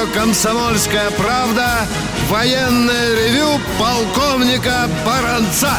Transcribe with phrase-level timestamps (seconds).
[0.00, 1.86] Радио «Комсомольская правда»
[2.28, 5.72] военное ревю полковника Баранца.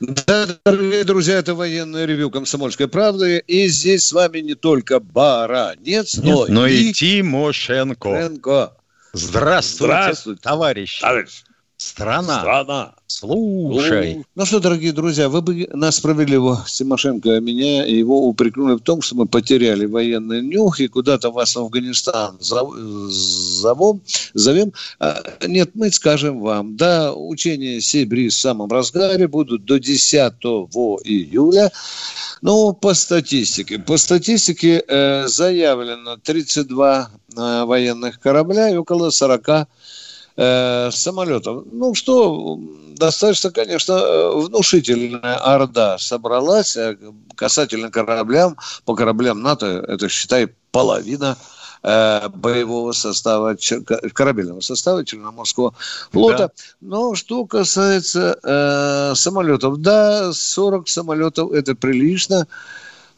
[0.00, 3.42] Да, дорогие друзья, это военное ревю «Комсомольской правды».
[3.46, 8.08] И здесь с вами не только Баранец, но, но и, и Тимошенко.
[8.08, 8.76] Тимошенко.
[9.12, 10.40] Здравствуйте, Здравствуйте.
[10.42, 11.00] товарищи.
[11.00, 11.42] Товарищ,
[11.82, 12.94] Страна, страна.
[13.06, 14.24] слушай.
[14.36, 19.02] Ну что, дорогие друзья, вы бы нас справедливо, Тимошенко, меня и его упрекнули в том,
[19.02, 22.76] что мы потеряли военный нюх и куда-то вас в Афганистан зов-
[23.08, 24.00] зовем.
[24.32, 24.72] зовем.
[25.00, 30.34] А, Нет, мы скажем вам, да, учения Сибири в самом разгаре будут до 10
[31.04, 31.72] июля.
[32.42, 33.78] Ну, по статистике.
[33.80, 39.66] По статистике э, заявлено 32 э, военных корабля и около 40
[40.36, 41.64] э, самолетов.
[41.70, 42.58] Ну что,
[42.96, 46.96] достаточно, конечно, э, внушительная орда собралась э,
[47.34, 48.56] касательно кораблям.
[48.84, 51.36] По кораблям НАТО, это, считай, половина
[51.82, 53.56] э, боевого состава,
[54.12, 55.74] корабельного состава Черноморского
[56.10, 56.52] флота.
[56.80, 62.46] Но что касается э, самолетов, да, 40 самолетов это прилично.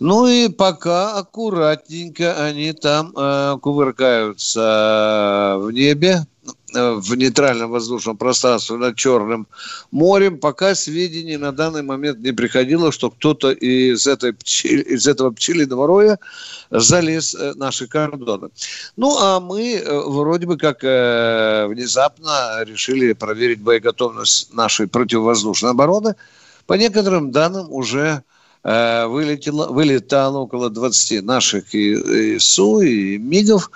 [0.00, 6.26] Ну и пока аккуратненько они там э, кувыркаются в небе,
[6.72, 9.46] в нейтральном воздушном пространстве над Черным
[9.90, 15.30] морем, пока сведений на данный момент не приходило, что кто-то из, этой пчель- из этого
[15.30, 16.18] пчелиного роя
[16.70, 18.48] залез э, наши кордоны.
[18.96, 26.14] Ну, а мы э, вроде бы как э, внезапно решили проверить боеготовность нашей противовоздушной обороны.
[26.66, 28.33] По некоторым данным уже э,
[28.64, 33.70] вылетело, вылетало около 20 наших и, и СУ, и МИГов,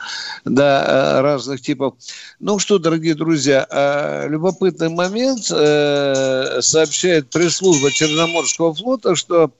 [0.46, 1.94] да, э, разных типов.
[2.40, 5.50] Ну что, дорогие друзья, э, любопытный момент.
[5.50, 9.50] э, Сообщает пресс-служба Черноморского флота, что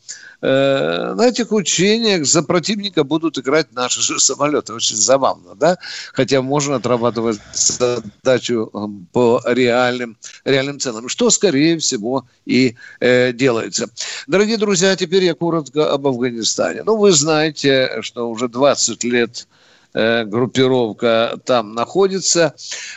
[0.41, 4.75] э, на этих учениях за противника будут играть наши же самолеты.
[4.75, 5.79] Очень забавно, да?
[6.13, 8.79] Хотя можно отрабатывать задачу э,
[9.13, 11.09] по реальным, реальным ценам.
[11.09, 13.89] Что, скорее всего, и э, делается.
[14.27, 16.83] Дорогие друзья, теперь я коротко об Афганистане.
[16.85, 19.47] Ну, вы знаете, что уже 20 лет
[19.95, 22.55] группировка там находится.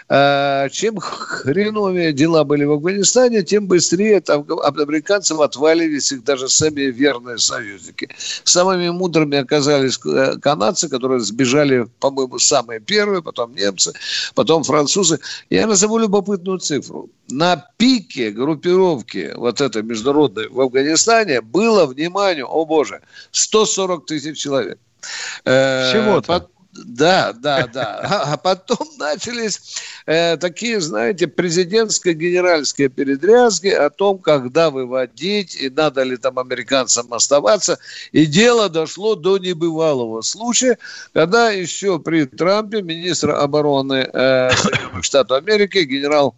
[0.10, 6.50] Э, Чем хреновее дела были в Афганистане, тем быстрее афга- от американцев отвалились их даже
[6.50, 8.10] сами верные союзники.
[8.44, 13.94] Самыми мудрыми оказались э, канадцы, которые сбежали, по-моему, самые первые, потом немцы,
[14.36, 15.20] потом французы.
[15.50, 17.10] Я назову любопытную цифру.
[17.30, 23.02] На пике группировки вот этой международной в Афганистане было, внимание, о боже,
[23.32, 24.78] 140 тысяч человек.
[25.46, 26.48] Э, Всего-то.
[26.74, 28.00] Да, да, да.
[28.04, 29.60] А а потом начались
[30.06, 37.78] э, такие, знаете, президентско-генеральские передрязги о том, когда выводить и надо ли там американцам оставаться.
[38.14, 40.78] И дело дошло до небывалого случая,
[41.14, 44.52] когда еще при Трампе министр обороны э,
[45.02, 46.36] Штатов Америки генерал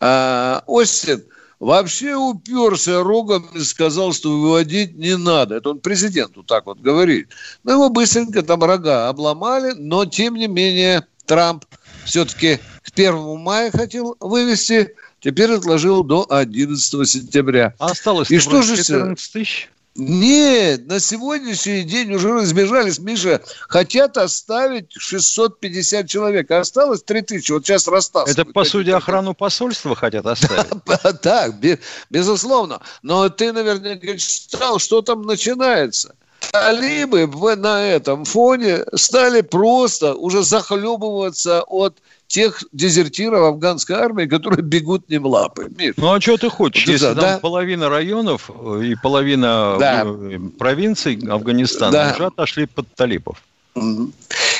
[0.00, 1.22] э, Остин
[1.58, 5.56] вообще уперся рогом и сказал, что выводить не надо.
[5.56, 7.28] Это он президенту так вот говорит.
[7.64, 11.64] Но его быстренько там рога обломали, но тем не менее Трамп
[12.04, 17.74] все-таки к 1 мая хотел вывести, теперь отложил до 11 сентября.
[17.78, 19.70] А осталось И что же 14 тысяч?
[19.98, 27.66] Нет, на сегодняшний день уже разбежались, Миша, хотят оставить 650 человек, а осталось 3000, вот
[27.66, 28.30] сейчас расстался.
[28.30, 30.66] Это, по сути, охрану посольства хотят оставить.
[31.20, 32.80] Так, бе- безусловно.
[33.02, 36.14] Но ты наверняка читал, что там начинается.
[36.52, 45.08] Талибы на этом фоне стали просто уже захлебываться от тех дезертиров афганской армии, которые бегут
[45.08, 45.68] не в лапы.
[45.76, 47.38] Миш, Ну, а что ты хочешь, Вот если это, там да.
[47.38, 50.04] половина районов э, и половина Да.
[50.06, 52.12] э, провинций Афганистана Да.
[52.14, 53.42] уже отошли под талибов?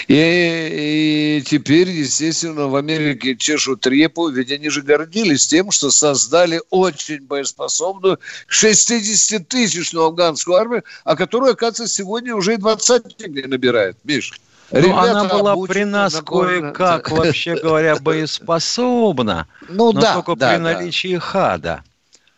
[0.07, 0.15] И,
[1.41, 7.21] и теперь, естественно, в Америке чешут репу, ведь они же гордились тем, что создали очень
[7.27, 8.19] боеспособную
[8.49, 13.97] 60-тысячную афганскую армию, а которую, оказывается, сегодня уже и 20 не набирает.
[14.05, 14.33] Миш,
[14.71, 20.37] Ну, ребята она была обучены, при нас кое-как, вообще говоря, боеспособна, Ну но да, только
[20.37, 21.83] да, при да, наличии ХАДа,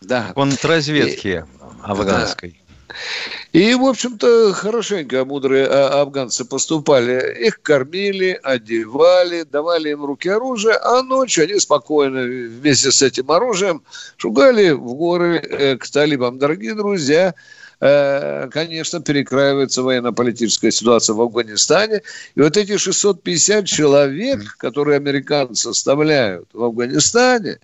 [0.01, 0.33] да.
[0.35, 1.45] контрразведки
[1.83, 2.61] афганской.
[3.53, 7.47] И, в общем-то, хорошенько мудрые а, афганцы поступали.
[7.47, 13.83] Их кормили, одевали, давали им руки оружие, а ночью они спокойно вместе с этим оружием
[14.17, 16.39] шугали в горы э, к талибам.
[16.39, 17.35] Дорогие друзья,
[17.81, 22.03] конечно, перекраивается военно-политическая ситуация в Афганистане.
[22.35, 27.59] И вот эти 650 человек, которые американцы составляют в Афганистане,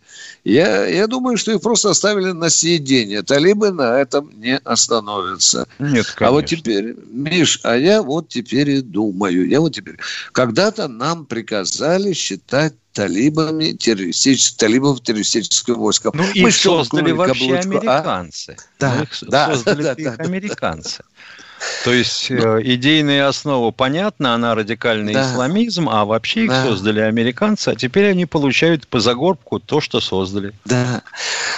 [0.44, 3.22] я, я думаю, что их просто оставили на съедение.
[3.22, 5.68] Талибы на этом не остановятся.
[5.78, 6.28] Нет, конечно.
[6.28, 9.98] А вот теперь, Миш, а я вот теперь и думаю, я вот теперь...
[10.32, 16.10] Когда-то нам приказали считать талибами террористических, талибов террористического войска.
[16.14, 18.56] Ну, Мы их создали вообще каблучку, американцы.
[18.58, 18.62] А?
[18.80, 21.04] Да, ну, их да, создали да, их да, американцы.
[21.84, 25.30] То есть э, идейная основа понятна, она радикальный да.
[25.30, 26.64] исламизм, а вообще их да.
[26.64, 30.54] создали американцы, а теперь они получают по загорбку то, что создали.
[30.64, 31.02] Да.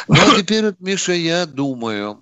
[0.08, 2.20] Ну, а теперь, Миша, я думаю,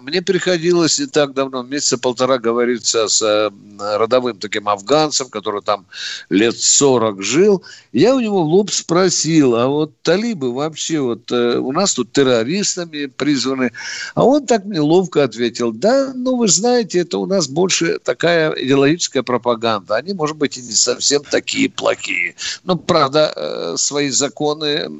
[0.00, 5.86] мне приходилось не так давно, месяца полтора, говориться с э, родовым таким афганцем, который там
[6.30, 7.62] лет 40 жил.
[7.92, 12.12] Я у него в лоб спросил, а вот талибы вообще вот э, у нас тут
[12.12, 13.72] террористами призваны.
[14.14, 18.50] А он так мне ловко ответил, да, ну вы знаете, это у нас больше такая
[18.52, 19.96] идеологическая пропаганда.
[19.96, 22.34] Они, может быть, и не совсем такие плохие.
[22.64, 24.90] Но, правда, свои законы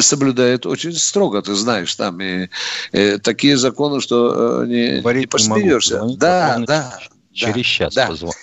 [0.00, 2.48] соблюдает очень строго, ты знаешь, там и,
[2.92, 6.00] и такие законы, что э, не, Говорить не посмеешься.
[6.00, 6.98] Не да, да,
[7.32, 8.06] через да, час да.
[8.06, 8.34] позвоню.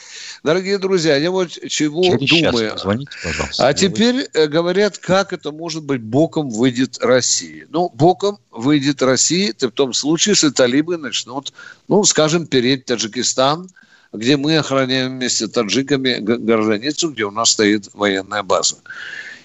[0.44, 2.70] Дорогие друзья, я вот чего Через думаю.
[2.70, 3.66] Час позвоните, пожалуйста.
[3.66, 7.66] А теперь э, говорят, как это может быть боком выйдет Россия.
[7.70, 11.54] Ну, боком выйдет Россия в том случае, если талибы начнут,
[11.88, 13.70] ну, скажем, переть Таджикистан,
[14.12, 18.76] где мы охраняем вместе с таджиками границу, где у нас стоит военная база.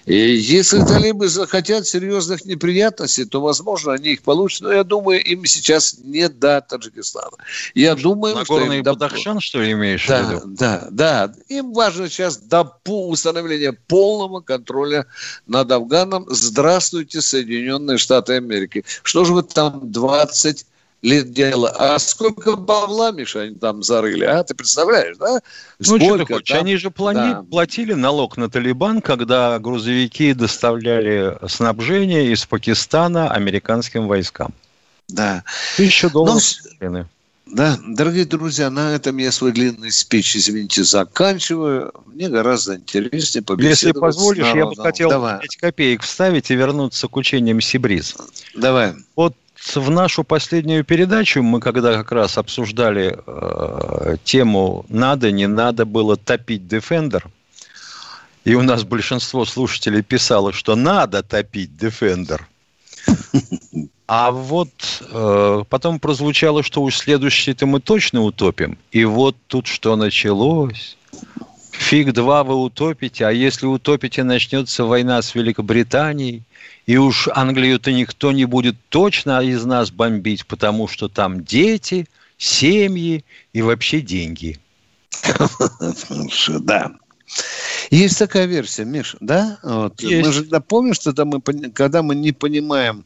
[0.09, 4.61] И если талибы захотят серьезных неприятностей, то, возможно, они их получат.
[4.61, 7.37] Но я думаю, им сейчас не до Таджикистана.
[7.75, 9.39] Я думаю, Нагорный что Бадахшан, до...
[9.41, 10.41] что ли, имеешь да, в виду?
[10.47, 11.33] Да, да.
[11.47, 15.05] Им важно сейчас до установления полного контроля
[15.45, 16.25] над Афганом.
[16.27, 18.85] Здравствуйте, Соединенные Штаты Америки.
[19.03, 20.65] Что же вы там 20
[21.01, 21.73] лет дела.
[21.77, 24.43] А сколько бабла, Миша, они там зарыли, а?
[24.43, 25.39] Ты представляешь, да?
[25.81, 26.49] Сколько ну, что ты хочешь?
[26.49, 26.59] Там...
[26.59, 27.33] Они же плани...
[27.33, 27.45] да.
[27.49, 34.53] платили налог на Талибан, когда грузовики доставляли снабжение из Пакистана американским войскам.
[35.07, 35.43] Да.
[35.77, 36.43] Тысяча долларов.
[36.81, 37.05] Но...
[37.51, 41.91] Да, дорогие друзья, на этом я свой длинный спич, извините, заканчиваю.
[42.05, 45.39] Мне гораздо интереснее побеседовать Если позволишь, я бы хотел Давай.
[45.39, 48.15] 5 копеек вставить и вернуться к учениям Сибриз.
[48.55, 48.93] Давай.
[49.15, 49.33] Вот
[49.75, 56.17] в нашу последнюю передачу мы когда как раз обсуждали э, тему надо не надо было
[56.17, 57.23] топить Defender,
[58.45, 62.41] и у нас большинство слушателей писало, что надо топить Defender.
[64.11, 68.79] А вот э, потом прозвучало, что уж следующий-то мы точно утопим.
[68.91, 70.97] И вот тут что началось.
[71.71, 76.43] Фиг два вы утопите, а если утопите, начнется война с Великобританией.
[76.85, 82.07] И уж Англию-то никто не будет точно из нас бомбить, потому что там дети,
[82.37, 83.23] семьи
[83.53, 84.57] и вообще деньги.
[86.61, 86.91] Да.
[87.91, 89.59] Есть такая версия, Миш, да?
[89.61, 90.01] Вот.
[90.01, 91.13] Мы же напомним, что
[91.73, 93.05] когда мы не понимаем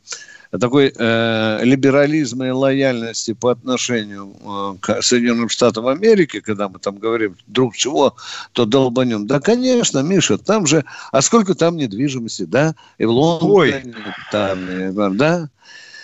[0.59, 6.97] такой э, либерализма и лояльности по отношению э, к Соединенным Штатам Америки, когда мы там
[6.97, 8.15] говорим друг чего,
[8.51, 9.25] то долбанем.
[9.25, 12.75] Да, конечно, Миша, там же, а сколько там недвижимости, да?
[12.97, 13.95] И в Лондоне,
[14.31, 15.49] там, да?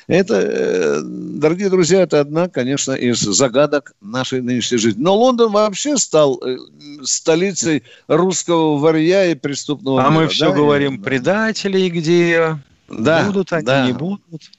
[0.09, 4.99] Это, э, дорогие друзья, это одна, конечно, из загадок нашей нынешней жизни.
[4.99, 6.57] Но Лондон вообще стал э,
[7.03, 10.55] столицей русского варья и преступного А мира, мы все да?
[10.55, 12.57] говорим, предатели где
[12.89, 13.85] да, будут они, да.
[13.85, 14.51] не будут.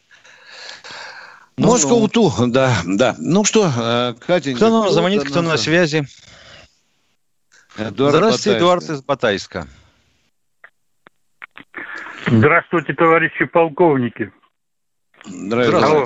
[1.56, 2.50] Ну, Москва-Уту, ну.
[2.50, 3.14] да, да.
[3.18, 4.54] Ну что, э, Катя...
[4.54, 6.06] Кто нам звонит, кто на связи?
[7.76, 8.58] Эдуард Здравствуйте, Батайска.
[8.58, 9.66] Эдуард из Батайска.
[12.26, 14.32] Здравствуйте, товарищи полковники.
[15.24, 15.84] Здравствуйте.
[15.84, 16.04] Алло.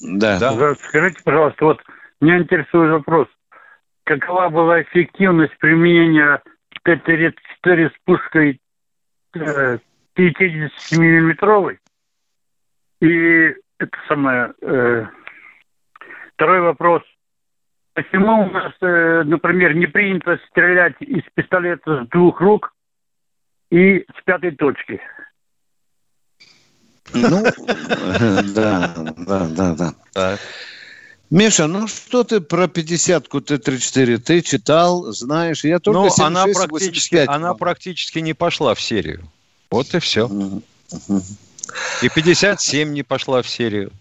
[0.00, 0.38] Да.
[0.38, 0.74] да.
[0.88, 1.80] Скажите, пожалуйста, вот
[2.20, 3.28] меня интересует вопрос.
[4.04, 6.42] Какова была эффективность применения
[6.84, 8.60] Т-34 с пушкой
[9.34, 9.78] э,
[10.16, 11.78] 50-миллиметровый.
[13.00, 14.52] И это самое...
[14.62, 15.06] Э,
[16.34, 17.02] второй вопрос.
[17.94, 22.72] Почему у нас, э, например, не принято стрелять из пистолета с двух рук
[23.70, 25.00] и с пятой точки?
[27.12, 27.42] Ну,
[28.54, 29.94] да, да, да, да.
[30.12, 30.40] Так.
[31.30, 34.18] Миша, ну что ты про 50-ку Т-34?
[34.18, 35.62] Ты читал, знаешь?
[35.64, 39.22] Я только ну, она практически, она практически не пошла в серию.
[39.70, 40.28] Вот и все.
[42.02, 43.92] И 57 не пошла в серию.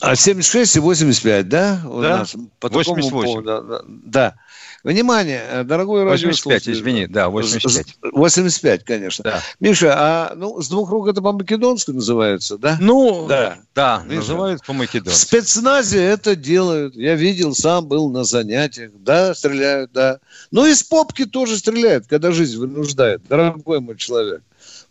[0.00, 1.82] А 76 и 85, да?
[1.84, 3.10] У да, нас по 88.
[3.10, 4.34] Поводу, да.
[4.82, 7.98] Внимание, э, дорогой 85, извини, да, 85.
[8.12, 9.24] 85, конечно.
[9.24, 9.42] Да.
[9.60, 12.78] Миша, а ну, с двух рук это по-македонски называется, да?
[12.80, 15.18] Ну, да, да Миша, называют по-македонски.
[15.18, 16.96] В спецназе это делают.
[16.96, 18.92] Я видел, сам был на занятиях.
[18.94, 20.18] Да, стреляют, да.
[20.50, 24.42] Ну, из попки тоже стреляют, когда жизнь вынуждает, дорогой мой человек.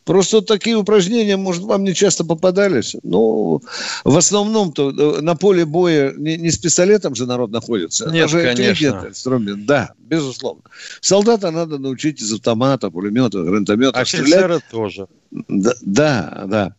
[0.09, 2.95] Просто такие упражнения, может, вам не часто попадались.
[3.03, 3.61] Но
[4.03, 8.09] в основном-то э, на поле боя не, не с пистолетом же народ находится.
[8.09, 9.05] Нет, же конечно.
[9.07, 9.67] инструмент.
[9.67, 10.63] Да, безусловно.
[10.99, 14.63] Солдата надо научить из автомата, пулемета, гранатомета Офицера стрелять.
[14.71, 15.07] тоже.
[15.29, 16.43] Да, да.
[16.47, 16.75] да.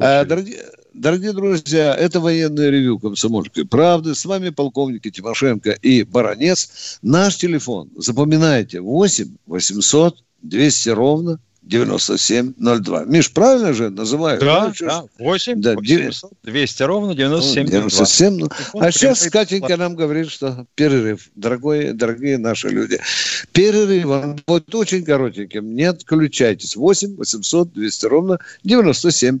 [0.00, 4.14] А, дорогие, Дорогие друзья, это военное ревю комсомольской правды.
[4.14, 6.98] С вами полковники Тимошенко и Баранец.
[7.02, 13.04] Наш телефон, запоминайте, 8 800 200 ровно 9702.
[13.04, 14.40] Миш, правильно же называют?
[14.40, 17.70] Да, ну, да, 8 да, 800, 200 ровно 9702.
[17.70, 18.48] 97, ну,
[18.80, 22.98] а сейчас Катенька нам говорит, что перерыв, дорогой, дорогие наши люди.
[23.52, 25.74] Перерыв, он будет очень коротеньким.
[25.74, 26.76] Не отключайтесь.
[26.76, 29.40] 8 800 200 ровно 97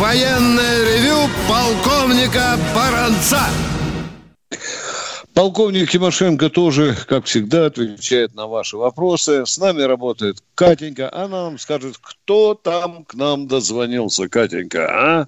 [0.00, 3.40] Военное ревю полковника Баранца.
[5.34, 9.44] Полковник Тимошенко тоже, как всегда, отвечает на ваши вопросы.
[9.44, 11.12] С нами работает Катенька.
[11.12, 14.26] Она нам скажет, кто там к нам дозвонился.
[14.30, 15.26] Катенька, а?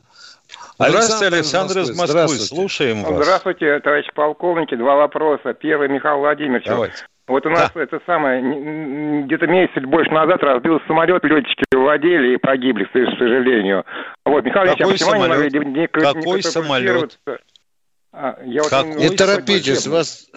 [0.78, 2.06] Здравствуйте, Александр из Москвы.
[2.06, 2.44] Здравствуйте.
[2.46, 3.24] Слушаем вас.
[3.24, 4.74] Здравствуйте, товарищ полковники.
[4.74, 5.52] Два вопроса.
[5.52, 6.64] Первый, Михаил Владимирович.
[6.64, 6.94] Давайте.
[7.28, 7.82] Вот у нас да.
[7.82, 13.84] это самое, где-то месяц больше назад разбился самолет, летчики владели и погибли, к сожалению.
[14.24, 15.52] Вот, Михаил Какой Ильич, а самолет?
[15.52, 17.20] Не, не, Какой не самолет?
[18.12, 20.28] А, я вот не, не торопитесь, вас...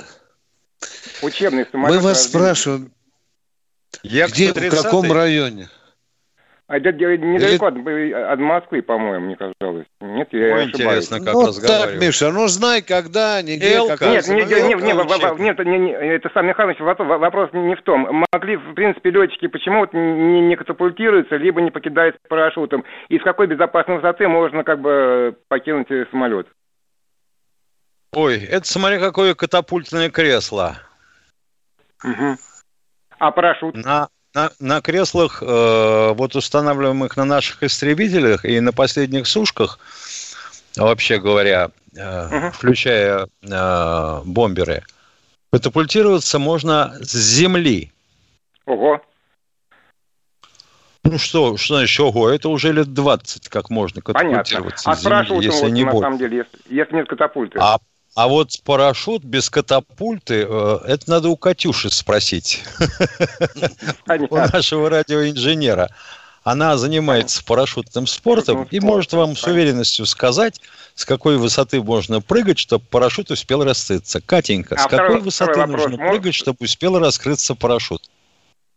[1.23, 1.95] Учебный самолет.
[1.95, 2.91] Мы вас спрашиваем,
[4.03, 5.67] где, в каком районе?
[6.67, 8.11] А это недалеко Или...
[8.11, 9.85] от, от Москвы, по-моему, мне казалось.
[10.01, 14.13] Нет, я Ой, интересно, как ну, так, Миша, ну знай, когда, нигде, Эл, когда.
[14.13, 18.25] Нет, нет, нет, нет, нет, не, не, это сам Михайлович, вопрос не в том.
[18.31, 22.83] Могли, в принципе, летчики почему-то не, не катапультируются, либо не покидают парашютом.
[23.09, 26.47] И с какой безопасной высоты можно как бы покинуть самолет?
[28.11, 30.77] Ой, это смотри, какое катапультное кресло.
[32.03, 32.37] Угу.
[33.19, 33.75] А парашют?
[33.75, 39.79] На, на, на креслах, э, вот устанавливаемых на наших истребителях и на последних сушках,
[40.75, 42.51] вообще говоря, э, угу.
[42.51, 44.83] включая э, бомберы,
[45.51, 47.93] катапультироваться можно с земли.
[48.65, 49.01] Ого.
[51.05, 54.91] Ну что, что значит, ого, это уже лет 20 как можно катапультироваться Понятно.
[54.91, 56.05] А с земли, если вот, не на больше.
[56.05, 57.57] самом деле, если, если нет катапульты?
[57.61, 57.77] А
[58.15, 62.63] а вот парашют без катапульты, э, это надо у Катюши спросить.
[64.29, 65.89] У нашего радиоинженера.
[66.43, 70.61] Она занимается парашютным спортом и может вам с уверенностью сказать,
[70.93, 74.21] с какой высоты можно прыгать, чтобы парашют успел раскрыться.
[74.21, 78.03] Катенька, с а какой высоты нужно прыгать, чтобы успел раскрыться парашют?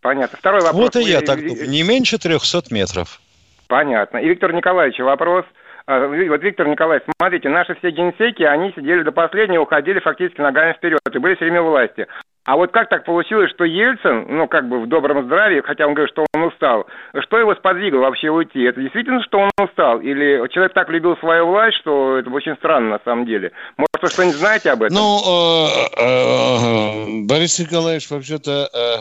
[0.00, 0.38] Понятно.
[0.38, 0.82] Второй вопрос.
[0.82, 1.68] Вот и я так думаю.
[1.68, 3.20] Не меньше 300 метров.
[3.68, 4.18] Понятно.
[4.18, 5.44] И Виктор Николаевич, вопрос–
[5.88, 11.00] вот, Виктор Николаевич, смотрите, наши все генсеки, они сидели до последнего, уходили фактически ногами вперед
[11.10, 12.06] и были все время власти.
[12.44, 15.92] А вот как так получилось, что Ельцин, ну, как бы в добром здравии, хотя он
[15.92, 16.86] говорит, что он устал,
[17.20, 18.62] что его сподвигло вообще уйти?
[18.62, 20.00] Это действительно, что он устал?
[20.00, 23.52] Или человек так любил свою власть, что это очень странно на самом деле?
[23.76, 24.96] Может, вы что-нибудь знаете об этом?
[24.96, 28.96] Ну, э, э, Борис Николаевич вообще-то э,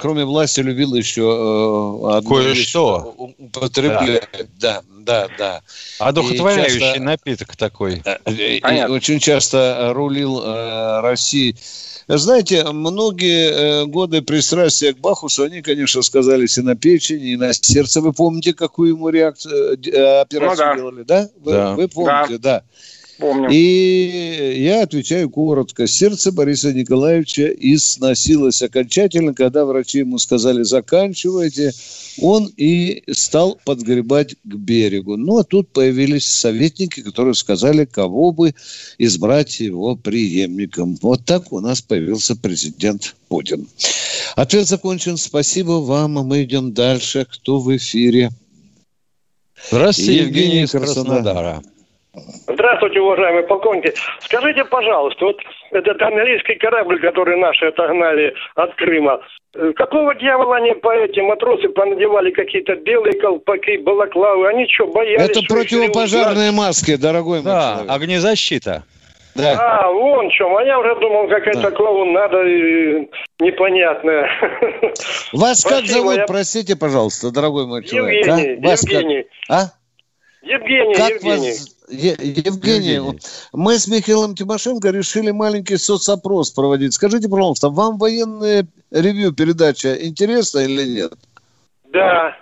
[0.00, 4.28] кроме власти, любил еще э, кое-что употреблять.
[4.58, 4.82] Да.
[5.04, 5.62] да, да, да.
[5.98, 8.02] Одухотворяющий часто, напиток такой.
[8.26, 11.56] И, и очень часто рулил э, Россией.
[12.06, 13.50] Знаете, многие
[13.82, 18.00] э, годы пристрастия к Бахусу, они, конечно, сказались и на печени, и на сердце.
[18.00, 20.76] Вы помните, какую ему реакцию, э, операцию ну, да.
[20.76, 21.28] делали, да?
[21.40, 21.74] Вы, да?
[21.74, 22.60] вы помните, да.
[22.60, 22.64] да.
[23.18, 23.48] Помню.
[23.50, 25.86] И я отвечаю коротко.
[25.86, 31.72] Сердце Бориса Николаевича износилось окончательно, когда врачи ему сказали «заканчивайте».
[32.20, 35.16] Он и стал подгребать к берегу.
[35.16, 38.54] Ну, а тут появились советники, которые сказали, кого бы
[38.98, 40.96] избрать его преемником.
[41.02, 43.68] Вот так у нас появился президент Путин.
[44.36, 45.16] Ответ закончен.
[45.16, 46.18] Спасибо вам.
[46.18, 47.26] А мы идем дальше.
[47.30, 48.30] Кто в эфире?
[49.70, 51.22] Здравствуйте, Евгений, Евгений из Краснодара.
[51.22, 51.73] Краснодара.
[52.46, 53.92] Здравствуйте, уважаемые полковники.
[54.20, 55.36] Скажите, пожалуйста, вот
[55.72, 59.20] этот английский корабль, который наши отогнали от Крыма,
[59.54, 64.48] э, какого дьявола они по этим матросы понадевали какие-то белые колпаки, балаклавы?
[64.48, 65.28] Они что, боялись?
[65.28, 67.90] Это противопожарные маски, дорогой мой Да, человек.
[67.92, 68.84] огнезащита.
[69.34, 69.80] Да.
[69.80, 70.56] А, вон чем.
[70.56, 71.70] А я уже думал, какая-то да.
[71.72, 72.44] клоунада
[73.40, 74.30] непонятная.
[75.32, 76.26] Вас Спасибо, как зовут, я...
[76.26, 78.24] простите, пожалуйста, дорогой мой человек?
[78.24, 78.68] Евгений, а?
[78.68, 79.26] Вас Евгений.
[79.48, 79.56] Как...
[79.56, 79.64] А?
[80.42, 81.50] Евгений, как Евгений.
[81.50, 81.73] Вас...
[81.88, 83.18] Евгений, Евгений,
[83.52, 86.94] мы с Михаилом Тимошенко решили маленький соцопрос проводить.
[86.94, 91.12] Скажите, пожалуйста, вам военное ревью передача интересна или нет?
[91.92, 92.34] Да,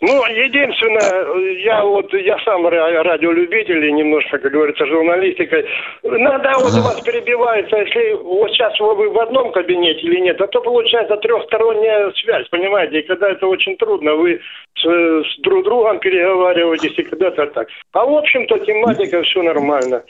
[0.00, 5.64] ну, единственное, я вот, я сам радиолюбитель и немножко, как говорится, журналистикой.
[6.02, 10.46] Иногда вот у вас перебивается, если вот сейчас вы в одном кабинете или нет, а
[10.48, 14.40] то получается трехсторонняя связь, понимаете, и когда это очень трудно, вы
[14.76, 17.68] с, с друг другом переговариваетесь, и когда-то так.
[17.92, 20.02] А в общем-то тематика все нормально.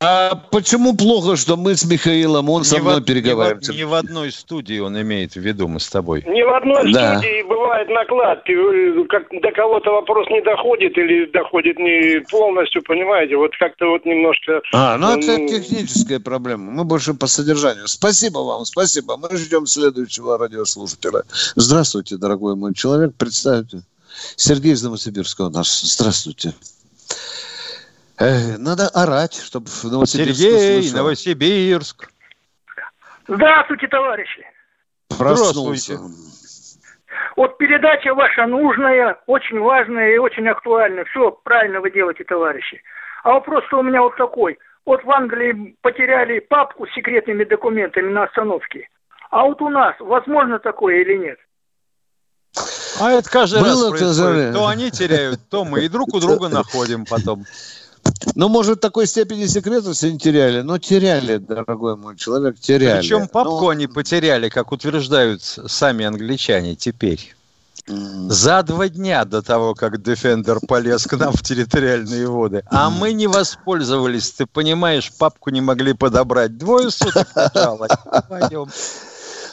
[0.00, 3.72] А почему плохо, что мы с Михаилом, он со мной в, переговаривается?
[3.72, 6.24] Не в, не в одной студии он имеет в виду, мы с тобой.
[6.26, 7.18] Не в одной да.
[7.18, 8.52] студии бывает накладки
[9.12, 14.60] как до кого-то вопрос не доходит или доходит не полностью, понимаете, вот как-то вот немножко...
[14.72, 17.86] А, ну это техническая проблема, мы больше по содержанию.
[17.88, 19.16] Спасибо вам, спасибо.
[19.16, 21.22] Мы ждем следующего радиослушателя.
[21.56, 23.81] Здравствуйте, дорогой мой человек, представьте.
[24.36, 25.80] Сергей из Новосибирска у нас.
[25.82, 26.52] Здравствуйте.
[28.18, 30.98] Э, надо орать, чтобы в Новосибирск Сергей, услышал.
[30.98, 32.08] Новосибирск.
[33.28, 34.44] Здравствуйте, товарищи.
[35.08, 35.96] Проснулся.
[35.96, 36.32] Здравствуйте.
[37.36, 41.04] Вот передача ваша нужная, очень важная и очень актуальная.
[41.06, 42.82] Все правильно вы делаете, товарищи.
[43.24, 44.58] А вопрос-то у меня вот такой.
[44.84, 48.88] Вот в Англии потеряли папку с секретными документами на остановке.
[49.30, 51.38] А вот у нас возможно такое или нет?
[53.02, 54.54] А это каждый Было раз происходит.
[54.54, 57.44] То они теряют, то мы и друг у друга находим потом.
[58.36, 63.00] Ну, может, такой степени секретности не теряли, но теряли, дорогой мой человек, теряли.
[63.00, 63.68] Причем папку но...
[63.70, 67.34] они потеряли, как утверждают сами англичане теперь.
[67.86, 72.62] За два дня до того, как Defender полез к нам в территориальные воды.
[72.70, 76.56] А мы не воспользовались, ты понимаешь, папку не могли подобрать.
[76.56, 77.88] Двое суток лежало.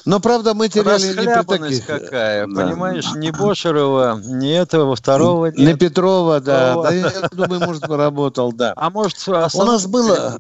[0.09, 1.85] Но, правда, мы теряли не при таких...
[1.85, 2.65] какая, да.
[2.65, 5.57] понимаешь, ни Бошерова, ни этого, второго нет.
[5.57, 6.81] Не Петрова, да.
[6.81, 8.73] Да, я думаю, может, поработал, да.
[8.75, 10.39] А может, у нас было...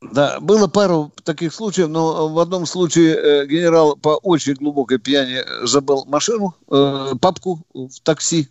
[0.00, 5.42] Да, было пару таких случаев, но в одном случае э, генерал по очень глубокой пьяни
[5.66, 8.48] забыл машину, э, папку в такси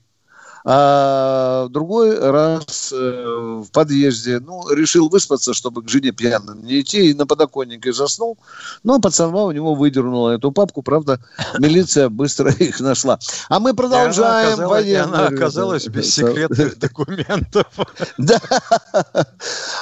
[0.69, 7.09] а другой раз э, в подъезде, ну, решил выспаться, чтобы к жене пьяным не идти,
[7.09, 8.37] и на подоконнике заснул,
[8.83, 11.21] но пацанва у него выдернула эту папку, правда,
[11.57, 13.17] милиция быстро их нашла.
[13.47, 15.07] А мы продолжаем она военную...
[15.07, 17.67] Она оказалась без секретных документов.
[18.17, 18.41] Да.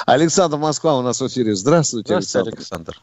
[0.06, 1.56] Александр Москва у нас в эфире.
[1.56, 3.00] Здравствуйте, Здравствуйте Александр.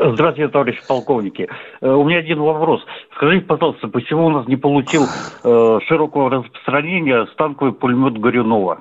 [0.00, 1.48] Здравствуйте, товарищи полковники.
[1.80, 2.82] Э, у меня один вопрос.
[3.16, 5.06] Скажите, пожалуйста, почему у нас не получил
[5.42, 8.80] э, широкого распространения станковый пулемет Горюнова?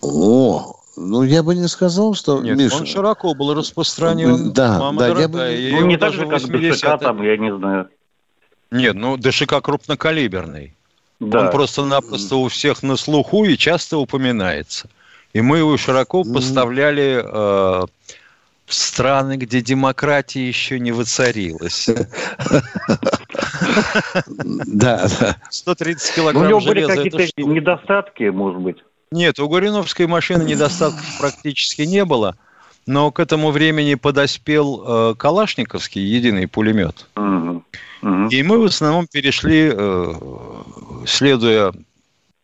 [0.00, 2.78] О, ну я бы не сказал, что Нет, Миша...
[2.78, 4.52] он широко был распространен.
[4.52, 5.80] Да, Мама да, дорогая, я бы...
[5.80, 7.88] Ну не так же, как ДШК там, я не знаю.
[8.72, 10.74] Нет, ну ДШК крупнокалиберный.
[11.20, 11.42] Да.
[11.42, 14.88] Он просто-напросто у всех на слуху и часто упоминается.
[15.32, 17.82] И мы его широко поставляли э,
[18.66, 21.88] страны, где демократия еще не воцарилась.
[24.66, 25.36] Да, да.
[25.50, 28.76] 130 килограмм У него были какие-то недостатки, может быть?
[29.10, 32.36] Нет, у Гориновской машины недостатков практически не было,
[32.86, 37.06] но к этому времени подоспел э, Калашниковский единый пулемет.
[37.16, 40.14] И мы в основном перешли, э,
[41.06, 41.72] следуя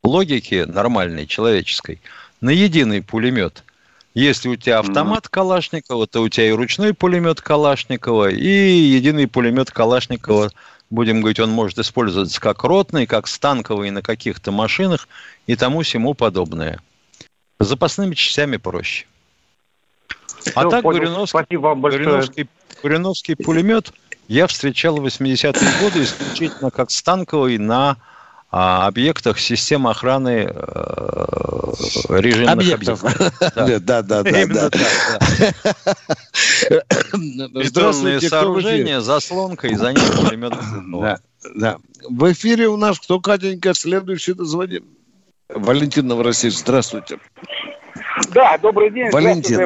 [0.05, 2.01] логике нормальной, человеческой,
[2.41, 3.65] на единый пулемет–
[4.14, 9.71] Если у тебя автомат Калашникова, то у тебя и ручной пулемет Калашникова, и единый пулемет
[9.71, 10.51] Калашникова,
[10.90, 15.09] будем говорить, он может использоваться как ротный, как станковый на каких-то машинах
[15.47, 16.81] и тому всему подобное.
[17.61, 19.07] С запасными частями проще.
[20.55, 21.01] А ну, так понял.
[21.01, 22.05] Горюновский, Спасибо вам большое.
[22.05, 22.49] Горюновский,
[22.83, 23.92] Горюновский пулемет
[24.29, 27.97] я встречал в 80-е годы исключительно как станковый на
[28.51, 30.53] объектах системы охраны э,
[32.09, 33.05] режимных объектов.
[33.05, 33.85] объектов.
[33.85, 34.31] Да, да, да.
[34.31, 34.83] Именно так,
[37.53, 40.55] Бетонные сооружения, заслонка и за ним пулемет.
[41.01, 41.19] Да,
[41.55, 41.77] да.
[42.09, 44.85] В эфире у нас кто, Катенька, следующий дозвоним?
[45.49, 47.19] Валентин Новороссийск, здравствуйте.
[48.33, 49.11] Да, добрый день.
[49.11, 49.59] Валентин.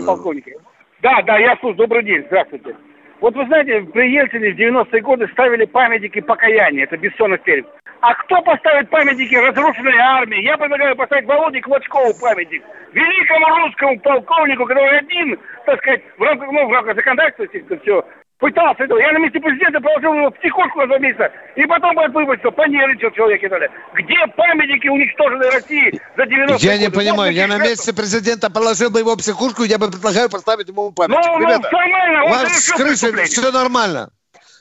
[1.03, 1.77] Да, да, я слушаю.
[1.77, 2.77] Добрый день, здравствуйте.
[3.21, 6.85] Вот вы знаете, при Ельцине в 90-е годы ставили памятники покаяния.
[6.85, 7.67] Это Бессонов перед.
[8.03, 10.43] А кто поставит памятники разрушенной армии?
[10.43, 12.61] Я предлагаю поставить Володе Клочкову памятник.
[12.93, 18.05] Великому русскому полковнику, который один, так сказать, в рамках, ну, в рамках законодательства, естественно, все,
[18.39, 18.99] пытался этого.
[18.99, 22.51] Я на месте президента положил его в психушку на два месяца, и потом будет выпустил,
[22.51, 23.71] понервничал человек и далее.
[23.95, 28.99] Где памятники уничтоженной России за 90 Я не понимаю, я на месте президента положил бы
[28.99, 31.25] его в психушку, я бы предлагаю поставить ему памятник.
[31.25, 34.11] Ну, ну, нормально, у вас с крышей все нормально.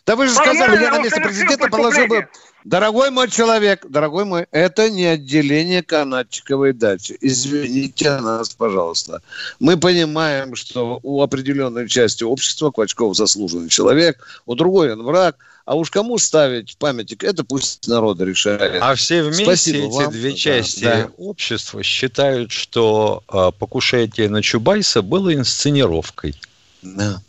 [0.05, 2.27] Да вы же сказали, я на месте президента положил бы...
[2.63, 7.17] Дорогой мой человек, дорогой мой, это не отделение канатчиковой дачи.
[7.19, 9.23] Извините нас, пожалуйста.
[9.59, 15.37] Мы понимаем, что у определенной части общества Квачков заслуженный человек, у другой он враг.
[15.65, 18.81] А уж кому ставить памятник, это пусть народ решает.
[18.81, 20.11] А все вместе Спасибо эти вам.
[20.11, 21.09] две части да.
[21.17, 26.35] общества считают, что э, покушение на Чубайса было инсценировкой.
[26.81, 27.21] Да.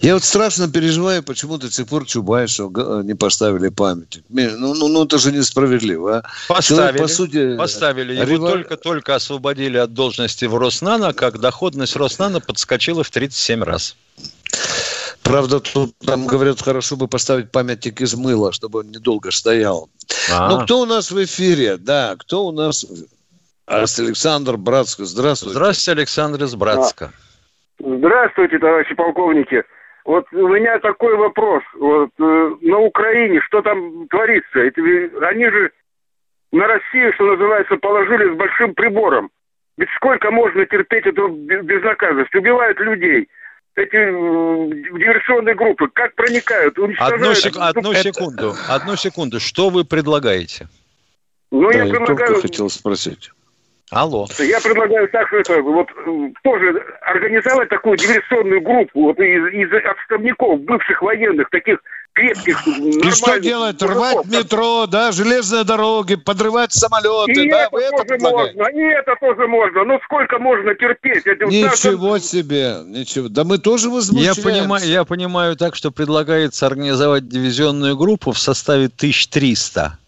[0.00, 4.24] Я вот страшно переживаю, почему до сих пор Чубайсу э, не поставили памятник.
[4.28, 6.18] Ну, ну, ну это же несправедливо.
[6.18, 6.22] А?
[6.48, 8.14] Поставили, Человек, по сути, поставили.
[8.14, 8.52] Его револю...
[8.52, 13.96] только-только освободили от должности в Роснано, как доходность Роснано подскочила в 37 раз.
[15.22, 19.90] Правда, тут там говорят, хорошо бы поставить памятник из мыла, чтобы он недолго стоял.
[20.30, 20.50] А-а-а.
[20.50, 21.76] Ну, кто у нас в эфире?
[21.76, 22.86] Да, кто у нас?
[23.66, 25.04] Александр Братско.
[25.04, 25.54] Здравствуйте.
[25.54, 27.12] Здравствуйте, Александр из Братска.
[27.14, 27.29] А.
[27.82, 29.64] Здравствуйте, товарищи полковники.
[30.04, 31.62] Вот у меня такой вопрос.
[31.78, 34.58] Вот э, на Украине что там творится?
[34.58, 34.80] Это,
[35.28, 35.70] они же
[36.52, 39.30] на Россию, что называется, положили с большим прибором.
[39.78, 42.34] Ведь сколько можно терпеть эту безнаказанность?
[42.34, 43.28] Убивают людей.
[43.76, 44.08] Эти э,
[44.98, 46.76] диверсионные группы как проникают?
[46.98, 47.54] Одну, сек...
[47.56, 48.54] одну секунду.
[48.68, 49.40] Одну секунду.
[49.40, 50.68] Что вы предлагаете?
[51.50, 52.36] Ну, да, я предлагаю...
[52.36, 53.30] Я хотел спросить.
[53.90, 54.26] Алло.
[54.38, 55.88] Я предлагаю так, что это вот
[56.44, 61.80] тоже организовать такую диверсионную группу вот из, из отставников, бывших военных, таких
[62.12, 63.82] крепких, И что делать?
[63.82, 67.62] Рвать метро, да, железные дороги, подрывать самолеты, и да?
[67.62, 69.84] Это Вы тоже это можно, и это тоже можно.
[69.84, 71.26] Ну сколько можно терпеть?
[71.26, 72.22] Это ничего вот...
[72.22, 73.28] себе, ничего.
[73.28, 74.40] Да мы тоже возмущаемся.
[74.40, 79.98] Я понимаю, я понимаю так, что предлагается организовать дивизионную группу в составе 1300.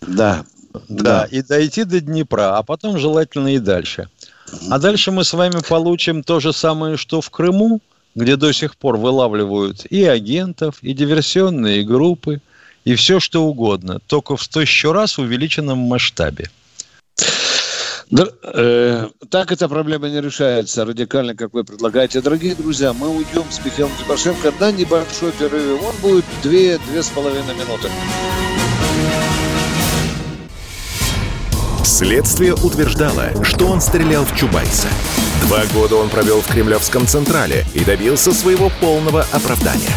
[0.00, 0.44] Да.
[0.72, 0.80] Да.
[0.88, 4.08] да, и дойти до Днепра, а потом желательно и дальше.
[4.70, 7.80] А дальше мы с вами получим то же самое, что в Крыму,
[8.14, 12.40] где до сих пор вылавливают и агентов, и диверсионные группы,
[12.84, 16.50] и все что угодно, только в тысячу раз увеличенном масштабе.
[18.10, 22.22] Да, э, так эта проблема не решается радикально, как вы предлагаете.
[22.22, 25.82] Дорогие друзья, мы уйдем с Михаилом Тимошенко на небольшой перерыв.
[25.84, 27.90] Он будет две-две с половиной минуты.
[31.84, 34.88] Следствие утверждало, что он стрелял в Чубайса.
[35.42, 39.96] Два года он провел в Кремлевском Централе и добился своего полного оправдания.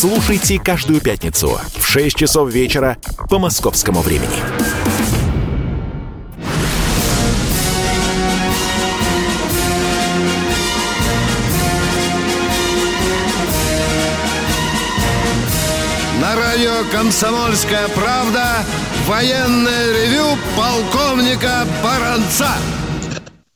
[0.00, 2.96] Слушайте каждую пятницу в 6 часов вечера
[3.28, 4.30] по московскому времени.
[16.18, 18.64] На радио «Комсомольская правда»
[19.06, 20.24] военное ревю
[20.56, 22.48] полковника Баранца.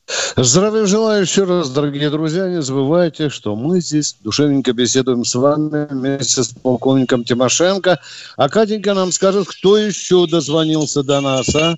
[0.07, 2.47] Здравия желаю еще раз, дорогие друзья.
[2.47, 7.99] Не забывайте, что мы здесь душевненько беседуем с вами вместе с полковником Тимошенко.
[8.37, 11.75] А Катенька нам скажет, кто еще дозвонился до нас, а?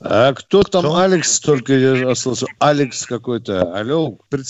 [0.00, 0.82] А кто там?
[0.82, 0.96] Кто?
[0.96, 2.46] Алекс только я остался.
[2.58, 3.76] Алекс какой-то.
[3.76, 4.16] Алло.
[4.28, 4.46] Пред...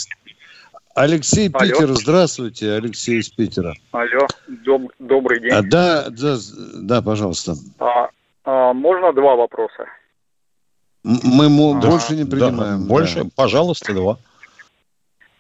[0.94, 1.64] Алексей Алло.
[1.64, 3.74] Питер, здравствуйте, Алексей из Питера.
[3.92, 5.52] Алло, доб, добрый день.
[5.52, 6.36] А, да, да,
[6.74, 7.54] да, пожалуйста.
[7.78, 8.10] А,
[8.44, 9.86] а, можно два вопроса?
[11.02, 12.82] Мы а, больше не принимаем.
[12.82, 13.30] Да, больше, да.
[13.36, 14.16] пожалуйста, два.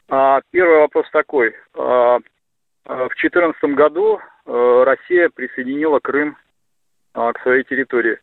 [0.08, 1.54] А, первый вопрос такой.
[1.74, 2.18] А,
[2.86, 6.36] а в 2014 году а, Россия присоединила Крым
[7.14, 8.18] а, к своей территории.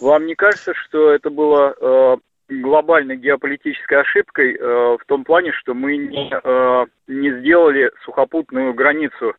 [0.00, 2.16] Вам не кажется, что это было а,
[2.50, 4.64] глобальной геополитической ошибкой э,
[5.00, 9.34] в том плане, что мы не, э, не сделали сухопутную границу,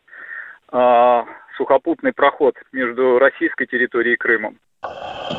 [0.72, 1.24] э,
[1.58, 4.58] сухопутный проход между российской территорией и Крымом.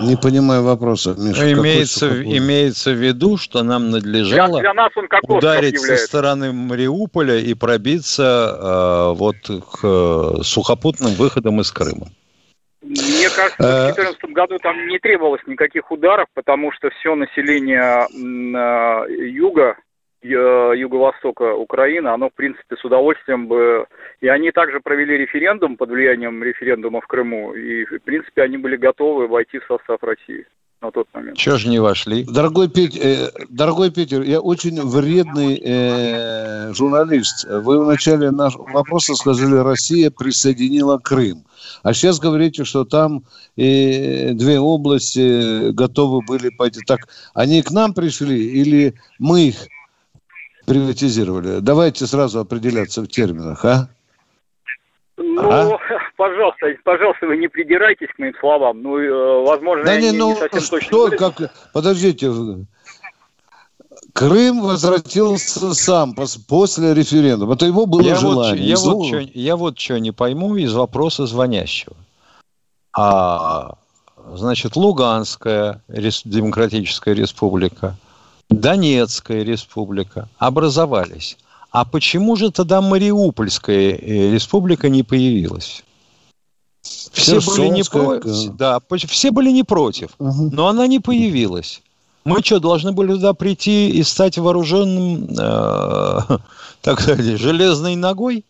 [0.01, 1.53] Не понимаю вопроса, Миша.
[1.53, 5.97] Имеется, имеется в виду, что нам надлежало для, для нас он ударить является.
[5.97, 12.09] со стороны Мариуполя и пробиться э, вот к э, сухопутным выходам из Крыма.
[12.83, 18.07] Мне кажется, в 2014 э, году там не требовалось никаких ударов, потому что все население
[18.11, 19.77] э, юга,
[20.23, 23.87] юго-востока Украины, оно, в принципе, с удовольствием бы...
[24.21, 28.77] И они также провели референдум под влиянием референдума в Крыму, и, в принципе, они были
[28.77, 30.47] готовы войти в состав России
[30.83, 31.37] на тот момент.
[31.37, 32.25] Чего же не вошли?
[32.25, 37.47] Дорогой, Петь, э, дорогой Питер, я очень вредный э, журналист.
[37.49, 41.45] Вы в начале нашего вопроса сказали, Россия присоединила Крым.
[41.83, 43.23] А сейчас говорите, что там
[43.57, 46.81] э, две области готовы были пойти.
[46.87, 47.01] Так,
[47.35, 49.57] они к нам пришли или мы их
[50.73, 51.61] приватизировали?
[51.61, 53.89] Давайте сразу определяться в терминах, а?
[55.17, 55.79] Ну, ага.
[56.17, 58.83] пожалуйста, пожалуйста, вы не придирайтесь к моим словам.
[58.83, 61.31] Ну, э, возможно, да я не, не, ну, не совсем что, точно...
[61.31, 62.31] Как, подождите,
[64.13, 67.55] Крым возвратился сам после референдума.
[67.55, 68.77] Это его было я желание.
[68.77, 71.97] Вот, я, вот что, я вот что не пойму из вопроса звонящего.
[72.95, 73.75] А,
[74.35, 77.97] значит, Луганская Демократическая Республика,
[78.53, 81.37] Донецкая Республика образовались.
[81.71, 85.85] А почему же тогда Мариупольская э, республика не появилась?
[86.83, 88.57] Все были не против.
[88.57, 90.11] Да, все были не против.
[90.19, 90.51] Угу.
[90.53, 91.83] Но она не появилась.
[92.25, 96.38] Мы что, должны были туда прийти и стать вооруженным, э,
[96.83, 98.45] так сказать, железной ногой?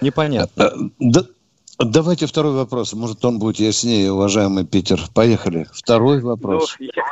[0.00, 0.62] Непонятно.
[0.62, 1.24] Э, да,
[1.78, 2.92] давайте второй вопрос.
[2.92, 5.00] Может, он будет яснее, уважаемый Питер.
[5.14, 5.66] Поехали.
[5.72, 6.76] Второй вопрос.
[6.78, 7.02] Ну, я,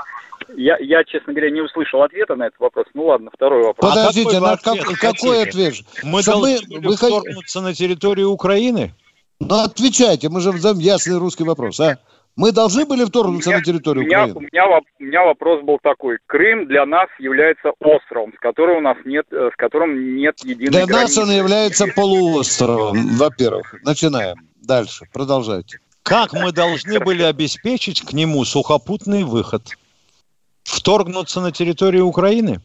[0.57, 2.87] я, честно говоря, не услышал ответа на этот вопрос.
[2.95, 3.95] Ну ладно, второй вопрос.
[3.95, 5.75] Подождите, а на как, какой ответ?
[6.03, 8.93] Мы Что должны мы, вторгнуться на территорию Украины?
[9.39, 11.99] Ну, отвечайте, мы же взяли ясный русский вопрос, а?
[12.37, 14.39] Мы должны были вторгнуться меня, на территорию меня, Украины?
[14.39, 16.19] У меня, у меня вопрос был такой.
[16.27, 20.71] Крым для нас является островом, с которым у нас нет, э, с которым нет единой
[20.71, 21.21] Для границы.
[21.21, 23.75] нас он является полуостровом, во-первых.
[23.85, 24.37] Начинаем.
[24.57, 25.07] Дальше.
[25.15, 25.79] Продолжайте.
[26.03, 29.63] Как мы должны были обеспечить к нему сухопутный выход?
[30.67, 32.61] Вторгнуться на территорию Украины?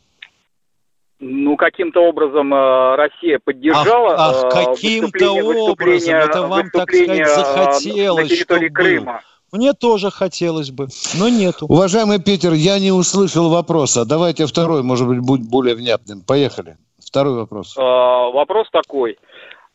[1.19, 7.27] Ну, каким-то образом э, Россия поддержала ах, ах, э, каким-то образом, это вам, так сказать,
[7.27, 9.21] захотелось, на территории чтобы Крыма.
[9.51, 10.87] Мне тоже хотелось бы,
[11.19, 11.67] но нету.
[11.67, 14.03] Уважаемый Питер, я не услышал вопроса.
[14.03, 16.21] Давайте второй, может быть, будет более внятным.
[16.21, 16.77] Поехали.
[17.05, 17.75] Второй вопрос.
[17.77, 19.17] А, вопрос такой.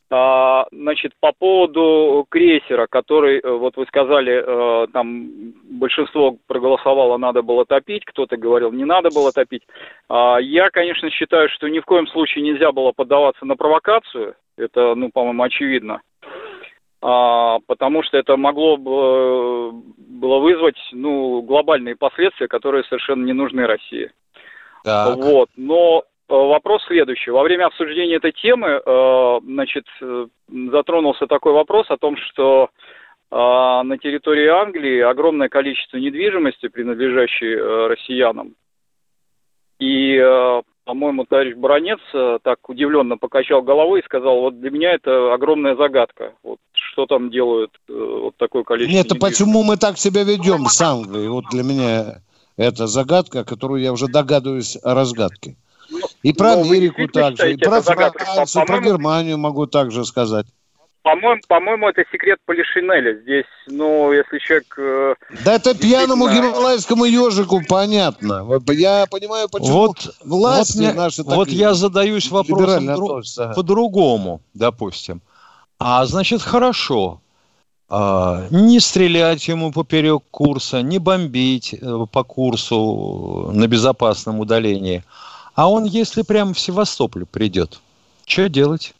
[0.08, 5.28] А, значит, по поводу крейсера, который, э, вот вы сказали, э, там
[5.64, 9.62] большинство проголосовало, надо было топить, кто-то говорил, не надо было топить.
[10.08, 14.36] А, я, конечно, считаю, что ни в коем случае нельзя было поддаваться на провокацию.
[14.56, 16.00] Это, ну, по-моему, очевидно
[17.02, 23.66] а, потому что это могло бы, было вызвать ну, глобальные последствия, которые совершенно не нужны
[23.66, 24.10] России.
[24.82, 25.16] Так.
[25.16, 25.48] Вот.
[25.56, 27.30] Но э, вопрос следующий.
[27.30, 30.26] Во время обсуждения этой темы э, значит, э,
[30.70, 32.70] затронулся такой вопрос о том, что
[33.28, 38.54] на территории Англии огромное количество недвижимости, принадлежащей россиянам.
[39.80, 40.16] И
[40.86, 45.74] по-моему, товарищ Баранец э, так удивленно покачал головой и сказал, вот для меня это огромная
[45.74, 46.34] загадка.
[46.44, 48.96] Вот что там делают э, вот такое количество...
[48.96, 51.26] Нет, а почему мы так себя ведем с Англией?
[51.26, 52.22] Вот для меня
[52.56, 55.56] это загадка, которую я уже догадываюсь о разгадке.
[56.22, 60.46] И про ну, Америку также, и про Францию, про Германию могу также сказать.
[61.06, 63.20] По-моему, по-моему, это секрет Полишинеля.
[63.22, 64.74] Здесь, ну, если человек...
[64.76, 68.44] Э, да это пьяному гималайскому ежику понятно.
[68.72, 73.22] Я понимаю, почему вот, власти вот наши так Вот я задаюсь вопросом дру...
[73.54, 75.20] по-другому, допустим.
[75.78, 77.20] А значит, хорошо.
[77.88, 85.04] А, не стрелять ему поперек курса, не бомбить э, по курсу на безопасном удалении.
[85.56, 87.80] А он, если прямо в Севастополь придет,
[88.26, 88.94] что делать?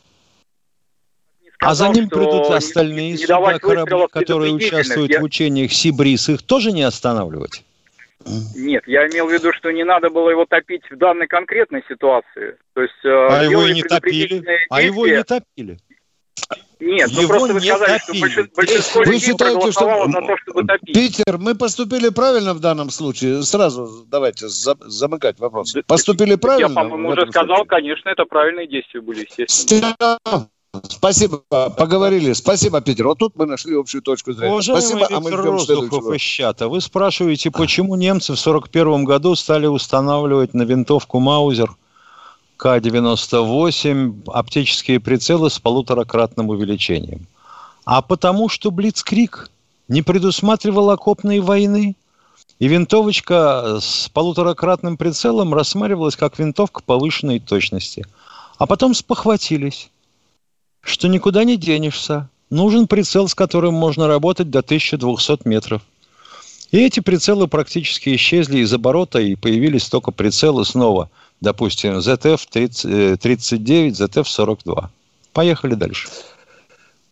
[1.58, 5.20] а за ним придут остальные не, не корабли, которые участвуют я...
[5.20, 6.28] в учениях Сибрис.
[6.28, 7.64] Их тоже не останавливать?
[8.54, 12.56] Нет, я имел в виду, что не надо было его топить в данной конкретной ситуации.
[12.74, 14.44] То есть, э, а его и не топили.
[14.68, 15.78] А его и не топили.
[16.78, 18.18] Нет, ну просто вы сказали, топили.
[18.18, 20.20] что большинство, большинство вы считаете, проголосовало что...
[20.20, 20.94] за то, чтобы топить.
[20.94, 23.42] Питер, мы поступили правильно в данном случае?
[23.42, 25.74] Сразу давайте за, замыкать вопрос.
[25.86, 26.68] Поступили правильно?
[26.68, 27.66] Я, по-моему, уже сказал, случае?
[27.66, 30.18] конечно, это правильные действия были, естественно.
[30.90, 32.34] Спасибо, поговорили.
[32.34, 33.06] Спасибо, Питер.
[33.06, 34.52] Вот тут мы нашли общую точку зрения.
[34.52, 36.68] Уважаемый Спасибо, а мы из чата.
[36.68, 41.70] Вы спрашиваете, почему немцы в 1941 году стали устанавливать на винтовку Маузер–
[42.56, 47.26] к-98 оптические прицелы с полуторакратным увеличением.
[47.84, 49.50] А потому что Блицкрик
[49.88, 51.96] не предусматривал окопной войны,
[52.58, 58.06] и винтовочка с полуторакратным прицелом рассматривалась как винтовка повышенной точности.
[58.58, 59.90] А потом спохватились,
[60.80, 62.30] что никуда не денешься.
[62.48, 65.82] Нужен прицел, с которым можно работать до 1200 метров.
[66.70, 74.84] И эти прицелы практически исчезли из оборота, и появились только прицелы снова– допустим, ZF-39, ZF-42.
[75.32, 76.08] Поехали дальше.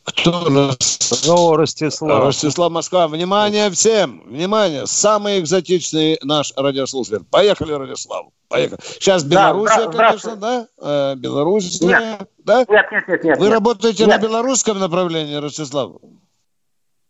[0.04, 1.24] Кто нас?
[1.28, 2.24] О, Ростислав.
[2.24, 3.08] Ростислав Москва.
[3.08, 4.22] Внимание всем!
[4.26, 4.86] Внимание!
[4.86, 7.24] Самый экзотичный наш радиослушатель.
[7.30, 8.26] Поехали, Ростислав.
[8.48, 8.78] Поехали.
[8.82, 10.66] Сейчас Белоруссия, да, конечно, да?
[10.78, 12.28] Э, Белоруссия, нет.
[12.44, 12.66] да?
[12.68, 13.38] Нет, нет, нет, нет.
[13.38, 13.54] Вы нет.
[13.54, 14.16] работаете нет.
[14.16, 15.92] на белорусском направлении, Ростислав?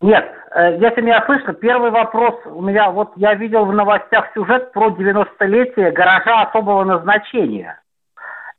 [0.04, 4.70] Нет, э, если меня слышно, первый вопрос у меня, вот я видел в новостях сюжет
[4.72, 7.80] про 90-летие гаража особого назначения.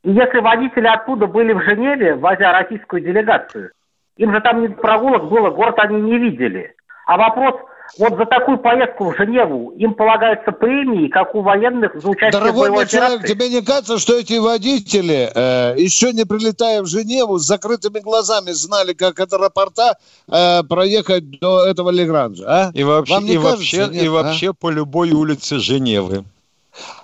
[0.02, 3.70] И если водители оттуда были в Женеве, возя российскую делегацию,
[4.16, 6.74] им же там не прогулок было, город они не видели.
[7.06, 7.54] А вопрос,
[7.98, 12.52] вот за такую поездку в Женеву им полагаются премии, как у военных за участие Дорогой
[12.52, 16.86] в боевой мой человек, тебе не кажется, что эти водители, э, еще не прилетая в
[16.86, 19.96] Женеву, с закрытыми глазами знали, как от аэропорта
[20.28, 22.44] э, проехать до этого Легранжа?
[22.46, 22.70] А?
[22.74, 24.10] И вообще, Вам не и кажется, вообще, нет, и а?
[24.10, 26.24] вообще по любой улице Женевы.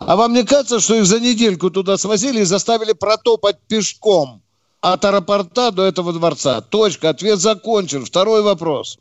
[0.00, 4.42] А вам не кажется, что их за недельку туда свозили и заставили протопать пешком
[4.80, 6.60] от аэропорта до этого дворца?
[6.60, 8.04] Точка, ответ закончен.
[8.04, 8.98] Второй вопрос.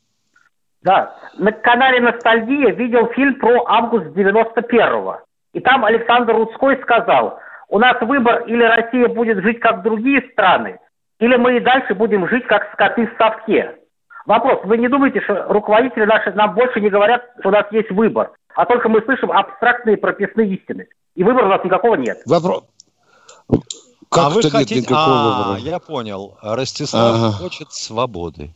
[0.83, 5.19] Да, на канале «Ностальгия» видел фильм про август 91-го.
[5.53, 7.39] И там Александр Рудской сказал,
[7.69, 10.79] у нас выбор, или Россия будет жить как другие страны,
[11.19, 13.75] или мы и дальше будем жить как скоты в совке.
[14.25, 17.91] Вопрос, вы не думаете, что руководители наши нам больше не говорят, что у нас есть
[17.91, 20.87] выбор, а только мы слышим абстрактные прописные истины.
[21.15, 22.21] И выбора у нас никакого нет.
[22.25, 22.63] Вопрос.
[24.09, 24.93] Как а вы хотите...
[24.93, 25.59] а, выбора?
[25.59, 26.37] я понял.
[26.41, 27.31] Ростислав ага.
[27.31, 28.53] хочет свободы.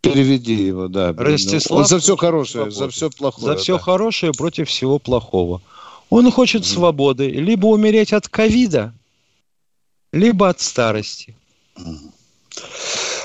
[0.00, 1.12] Переведи его, да.
[1.16, 3.46] Ростислав Он за все хорошее, за все плохое.
[3.46, 3.82] За все да.
[3.82, 5.60] хорошее против всего плохого.
[6.10, 8.94] Он хочет mm свободы, либо умереть от ковида,
[10.12, 11.36] либо от старости.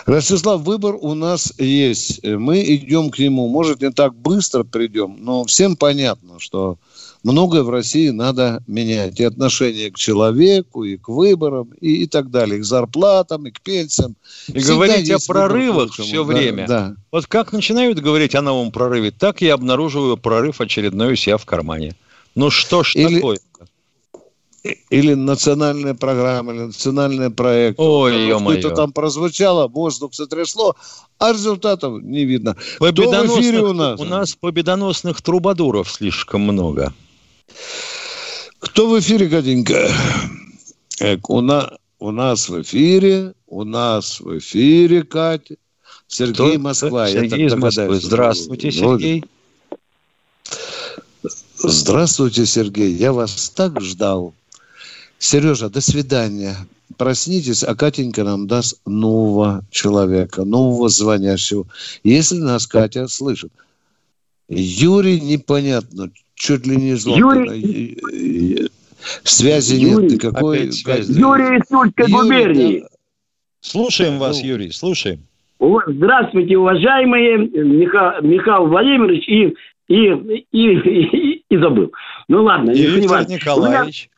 [0.05, 2.23] Ростислав, выбор у нас есть.
[2.23, 3.47] Мы идем к нему.
[3.47, 6.77] Может, не так быстро придем, но всем понятно, что
[7.23, 9.19] многое в России надо менять.
[9.19, 12.59] И отношение к человеку, и к выборам, и, и так далее.
[12.59, 14.15] И к зарплатам, и к пенсиям.
[14.47, 16.67] И Всегда говорить о прорывах все время.
[16.67, 16.95] Да.
[17.11, 21.45] Вот как начинают говорить о новом прорыве, так я обнаруживаю прорыв очередной у себя в
[21.45, 21.95] кармане.
[22.35, 23.15] Ну что ж Или...
[23.15, 23.39] такое?
[24.89, 27.79] или национальная программа, или национальный проект.
[27.79, 30.75] Ой, Что-то там прозвучало, воздух сотрясло,
[31.19, 32.55] а результатов не видно.
[32.79, 33.99] Эфире у нас?
[33.99, 36.93] У нас победоносных трубадуров слишком много.
[38.63, 39.91] Кто в эфире, Катенька?
[41.27, 45.55] У, на, у нас в эфире, у нас в эфире, Катя.
[46.07, 46.59] Сергей Кто?
[46.59, 47.09] Москва.
[47.09, 47.99] Сергей из Москвы.
[47.99, 49.25] Здравствуйте, Сергей.
[51.57, 52.93] Здравствуйте, Сергей.
[52.93, 54.33] Я вас так ждал.
[55.19, 56.55] Сережа, до свидания.
[56.97, 61.65] Проснитесь, а Катенька нам даст нового человека, нового звонящего.
[62.03, 63.51] Если нас Катя слышит.
[64.49, 67.17] Юрий непонятно, чуть ли не зло.
[67.17, 67.97] Юрий...
[69.23, 70.03] Связи Юрий...
[70.03, 70.71] нет никакой.
[70.71, 71.19] Связи...
[71.19, 72.79] Юрий из Тульской губернии.
[72.81, 72.87] Да.
[73.61, 74.47] Слушаем вас, ну.
[74.47, 75.19] Юрий, слушаем.
[75.87, 78.19] Здравствуйте, уважаемые Миха...
[78.21, 79.55] Михаил Владимирович и,
[79.87, 81.93] и, и, и, и забыл.
[82.27, 84.09] Ну ладно, и Виктор Николаевич.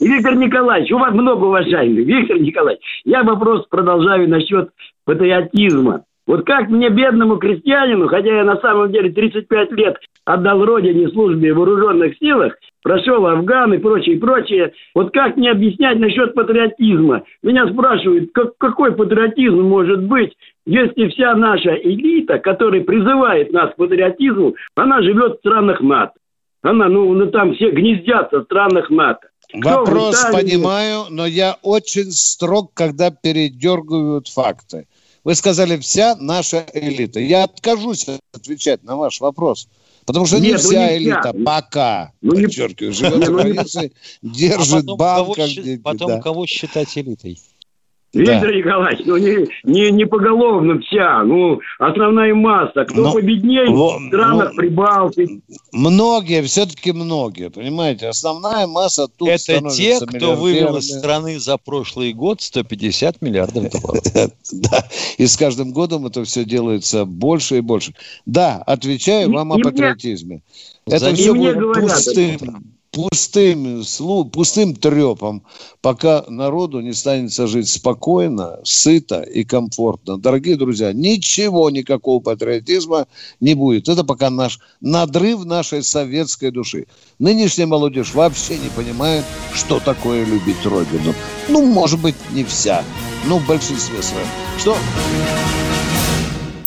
[0.00, 2.06] Виктор Николаевич, у вас много уважаемых.
[2.06, 4.70] Виктор Николаевич, я вопрос продолжаю насчет
[5.04, 6.04] патриотизма.
[6.26, 11.52] Вот как мне, бедному крестьянину, хотя я на самом деле 35 лет отдал родине службе
[11.52, 17.24] в вооруженных силах, прошел Афган и прочее, прочее, вот как мне объяснять насчет патриотизма?
[17.42, 20.32] Меня спрашивают, как, какой патриотизм может быть,
[20.64, 26.14] если вся наша элита, которая призывает нас к патриотизму, она живет в странах НАТО.
[26.62, 29.28] Она, ну, ну там все гнездятся в странах НАТО.
[29.52, 34.86] Вопрос понимаю, но я очень строг, когда передергивают факты.
[35.24, 37.18] Вы сказали, вся наша элита.
[37.18, 39.68] Я откажусь отвечать на ваш вопрос.
[40.04, 45.38] Потому что не вся ну, элита пока, ну, подчеркиваю, живет за границей, держит а банк.
[45.82, 47.40] Потом кого считать элитой?
[48.14, 48.54] Виктор да.
[48.54, 52.84] Николаевич, ну не, не, не поголовно вся, ну основная масса.
[52.84, 55.40] Кто но, победнее во, в странах ну, Прибалтики?
[55.72, 58.08] Многие, все-таки многие, понимаете?
[58.08, 64.04] Основная масса тут Это те, кто вывел из страны за прошлый год 150 миллиардов долларов.
[64.52, 64.84] Да,
[65.18, 67.94] и с каждым годом это все делается больше и больше.
[68.24, 70.42] Да, отвечаю вам о патриотизме.
[70.86, 73.82] Это все будет пустым пустым,
[74.32, 75.42] пустым трепом,
[75.80, 80.18] пока народу не станет жить спокойно, сыто и комфортно.
[80.18, 83.06] Дорогие друзья, ничего, никакого патриотизма
[83.40, 83.88] не будет.
[83.88, 86.86] Это пока наш надрыв нашей советской души.
[87.18, 91.14] Нынешняя молодежь вообще не понимает, что такое любить Родину.
[91.48, 92.84] Ну, может быть, не вся,
[93.26, 94.28] но в большинстве своем.
[94.58, 94.76] Что?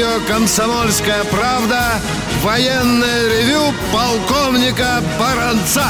[0.00, 2.00] Радио «Комсомольская правда»
[2.42, 5.84] военное ревю полковника Баранца.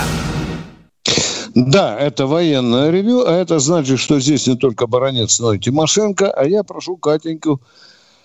[1.55, 6.31] Да, это военное ревю, а это значит, что здесь не только Баранец, но и Тимошенко,
[6.31, 7.61] а я прошу Катеньку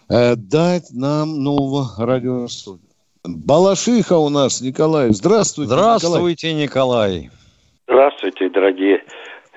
[0.10, 2.90] э, дать нам нового радиостудию.
[3.24, 5.10] Балашиха у нас, Николай.
[5.12, 7.14] Здравствуйте, Здравствуйте, Николай.
[7.14, 7.32] Николай.
[7.88, 9.04] Здравствуйте, дорогие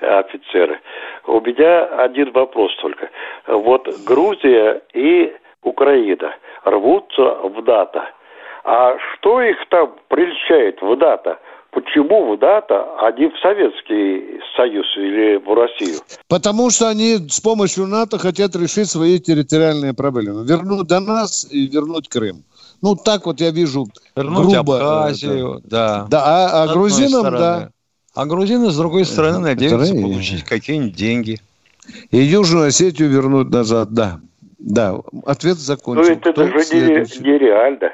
[0.01, 0.79] офицеры.
[1.25, 3.09] У меня один вопрос только.
[3.47, 5.31] Вот Грузия и
[5.63, 6.33] Украина
[6.65, 8.01] рвутся в НАТО.
[8.63, 11.39] А что их там прельщает в НАТО?
[11.71, 15.99] Почему в НАТО, а не в Советский Союз или в Россию?
[16.27, 20.45] Потому что они с помощью НАТО хотят решить свои территориальные проблемы.
[20.45, 22.43] Вернуть Донбасс и вернуть Крым.
[22.81, 23.85] Ну, так вот я вижу.
[24.15, 25.67] Вернуть грубо, Абхазию, это.
[25.67, 26.07] да.
[26.09, 27.69] Да, а, а грузинам, да.
[28.15, 30.01] А грузины, с другой стороны, надеются Вторые...
[30.01, 31.39] получить какие-нибудь деньги.
[32.09, 34.19] И Южную Осетию вернуть назад, да.
[34.59, 36.21] Да, ответ закончен.
[36.23, 36.33] Ну, это
[37.05, 37.91] же нереально.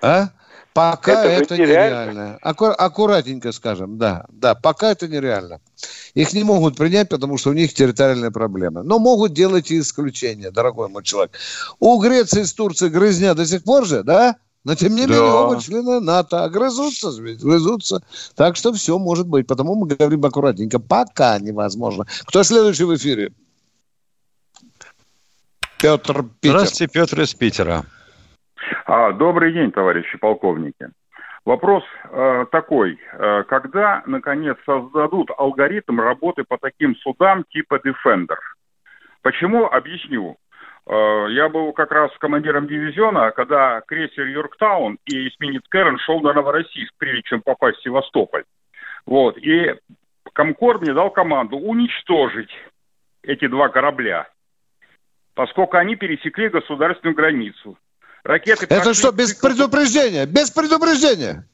[0.00, 0.28] А?
[0.72, 2.38] Пока это, это нереально.
[2.40, 4.24] Аккур, аккуратненько скажем, да.
[4.30, 5.60] Да, пока это нереально.
[6.14, 8.82] Их не могут принять, потому что у них территориальные проблемы.
[8.82, 11.32] Но могут делать и исключения, дорогой мой человек.
[11.78, 14.36] У Греции с Турцией грызня до сих пор же, да?
[14.64, 15.14] Но тем не да.
[15.14, 16.44] менее оба члены НАТО.
[16.44, 18.02] А грызутся, грызутся.
[18.34, 19.46] Так что все может быть.
[19.46, 20.78] Потому мы говорим аккуратненько.
[20.78, 22.06] Пока невозможно.
[22.24, 23.32] Кто следующий в эфире?
[25.82, 26.58] Петр Питер.
[26.58, 27.82] Здравствуйте, Петр из Питера.
[28.86, 30.86] А, добрый день, товарищи полковники.
[31.44, 33.00] Вопрос э, такой.
[33.14, 38.38] Э, когда, наконец, создадут алгоритм работы по таким судам типа Defender?
[39.22, 39.66] Почему?
[39.66, 40.36] Объясню.
[40.86, 46.32] Э, я был как раз командиром дивизиона, когда крейсер Йорктаун и эсминец Кэрон шел на
[46.32, 48.44] Новороссийск, прежде чем попасть в Севастополь.
[49.04, 49.36] Вот.
[49.36, 49.74] И
[50.32, 52.50] Комкор мне дал команду уничтожить
[53.24, 54.28] эти два корабля
[55.34, 57.78] поскольку они пересекли государственную границу.
[58.24, 60.26] Ракеты Это что, без предупреждения?
[60.26, 61.46] Без предупреждения?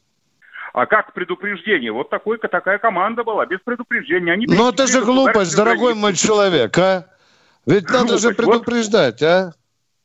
[0.74, 1.92] А как предупреждение?
[1.92, 4.32] Вот такой, такая команда была, без предупреждения.
[4.32, 7.06] Они Но это же глупость, дорогой мой человек, а?
[7.66, 8.10] Ведь глупость.
[8.10, 9.26] надо же предупреждать, вот.
[9.26, 9.52] а?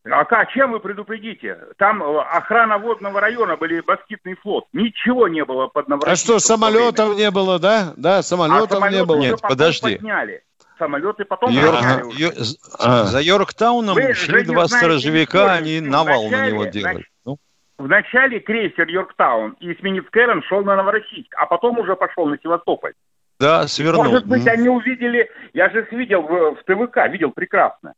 [0.05, 1.57] А как, чем вы предупредите?
[1.77, 4.65] Там э, охрана водного района были москитный флот.
[4.73, 6.35] Ничего не было под Новороссийском.
[6.35, 7.93] А что, самолетов не было, да?
[7.95, 9.17] Да, самолетов а не было.
[9.17, 9.95] Нет, подожди.
[9.95, 10.43] Подняли
[10.83, 11.79] самолеты потом Йорк,
[12.17, 12.33] Йор...
[12.79, 13.03] а.
[13.05, 17.05] За Йорктауном Вы шли два сторожевика, они навал на него делали.
[17.25, 17.37] Ну.
[17.77, 22.93] Вначале крейсер Йорктаун и эсминец Кэрон шел на Новороссийск, а потом уже пошел на Севастополь.
[23.39, 24.03] Да, свернул.
[24.03, 27.93] Может быть, они увидели, я же их видел в, в ТВК, видел прекрасно.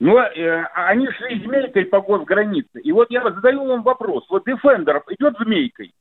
[0.00, 2.80] Но э, они шли змейкой по госгранице.
[2.82, 4.24] И вот я задаю вам вопрос.
[4.30, 5.92] Вот Defender идет змейкой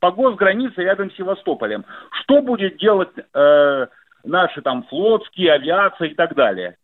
[0.00, 1.84] по госгранице рядом с Севастополем.
[2.22, 3.86] Что будет делать э,
[4.24, 6.76] наши там флотские, авиация и так далее.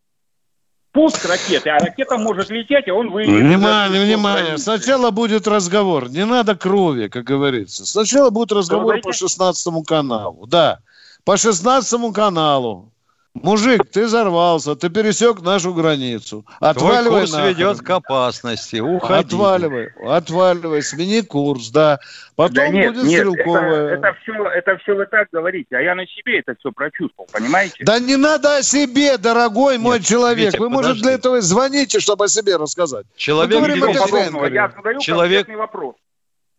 [0.92, 3.42] пуск ракеты, а ракета может лететь, а он выйдет.
[3.42, 4.58] Внимание, внимание.
[4.58, 6.08] Сначала будет разговор.
[6.08, 7.84] Не надо крови, как говорится.
[7.84, 10.46] Сначала будет разговор по 16 каналу.
[10.46, 10.78] Да,
[11.24, 12.93] по 16 каналу.
[13.34, 16.46] Мужик, ты взорвался, ты пересек нашу границу.
[16.60, 18.76] Отваливай Твой курс ведет к опасности.
[18.76, 19.26] Уходи.
[19.26, 21.98] Отваливай, отваливай, смени курс, да.
[22.36, 23.96] Потом да нет, будет нет, стрелковая.
[23.96, 27.28] Это, это, все, это все вы так говорите, а я на себе это все прочувствовал,
[27.32, 27.82] понимаете?
[27.84, 30.52] Да не надо о себе, дорогой мой человек.
[30.52, 31.02] Витя, Вы, может, подожди.
[31.02, 33.06] для этого и звоните, чтобы о себе рассказать.
[33.16, 34.52] Человек Мы говорим.
[34.54, 35.96] Я задаю человек- вопрос.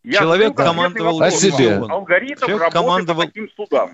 [0.04, 1.34] Я человек командовал вопрос.
[1.34, 1.76] О себе.
[1.76, 3.94] Алгоритм Человек работы командовал- по таким судам.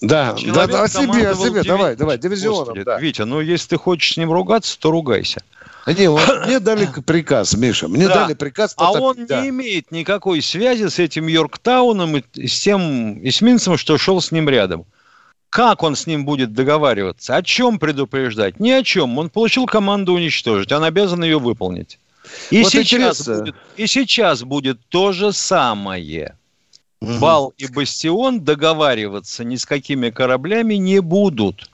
[0.00, 1.60] Да, Человек да, о себе, о себе.
[1.60, 2.98] диви- Давай, давай, дивизионом, Господи, да.
[2.98, 5.42] Витя, ну если ты хочешь с ним ругаться, то ругайся.
[5.86, 8.14] Не, вот мне дали приказ, Миша, мне Да.
[8.24, 9.42] дали приказ А потопить, он да.
[9.42, 14.48] не имеет никакой связи с этим Йорктауном и с тем эсминцем, что шел с ним
[14.48, 14.86] рядом.
[15.50, 17.36] Как он с ним будет договариваться?
[17.36, 18.58] О чем предупреждать?
[18.58, 19.16] Ни о чем.
[19.18, 20.72] Он получил команду уничтожить.
[20.72, 21.98] Он обязан ее выполнить.
[22.50, 23.38] И, Вот сейчас, интересно.
[23.40, 26.34] будет, и сейчас будет то же самое.
[27.20, 31.70] Бал и Бастион договариваться ни с какими кораблями не будут.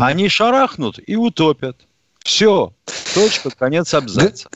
[0.00, 1.76] Они шарахнут и утопят.
[2.24, 2.72] Все.
[3.14, 4.48] Точка, конец абзаца.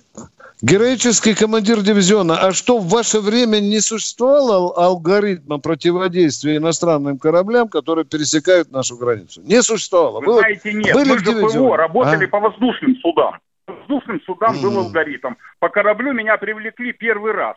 [0.62, 7.68] Героический командир дивизиона, а что в ваше время не существовало ал- алгоритма противодействия иностранным кораблям,
[7.68, 9.40] которые пересекают нашу границу?
[9.42, 10.20] Не существовало.
[10.20, 11.58] Вы знаете, нет, были мы же?
[11.58, 12.28] ПВО работали А?
[12.28, 13.38] по воздушным судам.
[13.64, 14.78] По воздушным судам был Мгм.
[14.80, 15.34] алгоритм.
[15.61, 17.56] По кораблю меня привлекли первый раз.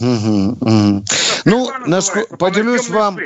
[0.00, 1.04] Мгм, мгм.
[1.44, 3.18] Ну, наско- по поделюсь вам.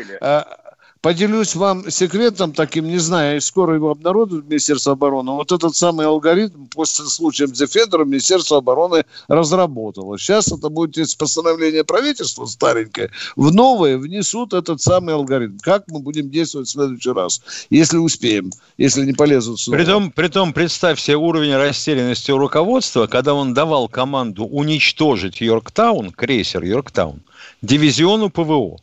[1.03, 5.33] Поделюсь вам секретом таким, не знаю, скоро его обнародуют Министерство обороны.
[5.33, 10.17] Вот этот самый алгоритм после случая с Defender Министерство обороны разработало.
[10.17, 13.11] Сейчас это будет из постановления правительства старенькое.
[13.35, 15.59] В новое внесут этот самый алгоритм.
[15.59, 19.79] Как мы будем действовать в следующий раз, если успеем, если не полезут снова.
[19.79, 26.63] Притом, притом, представь себе уровень растерянности у руководства, когда он давал команду уничтожить Йорктаун, крейсер
[26.63, 27.23] Йорктаун,
[27.61, 28.79] дивизиону ПВО.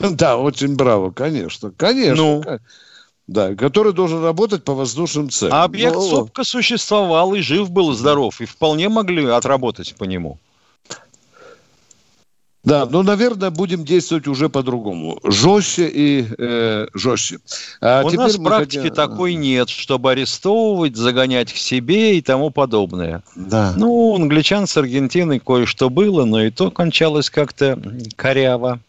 [0.10, 1.72] Да, очень браво, конечно.
[1.76, 2.14] Конечно.
[2.16, 2.42] Ну.
[3.26, 5.54] Да, который должен работать по воздушным целям.
[5.54, 10.38] А объект Ну, СОПКа существовал и жив был, здоров, и вполне могли отработать по нему.
[12.62, 15.18] Да, ну, наверное, будем действовать уже по-другому.
[15.24, 17.38] Жестче и э, жестче.
[17.80, 23.22] А У нас практики хотим- такой нет, чтобы арестовывать, загонять к себе и тому подобное.
[23.34, 23.72] Да.
[23.76, 27.80] Ну, у англичан с Аргентиной кое-что было, но и то кончалось как-то
[28.16, 28.80] коряво.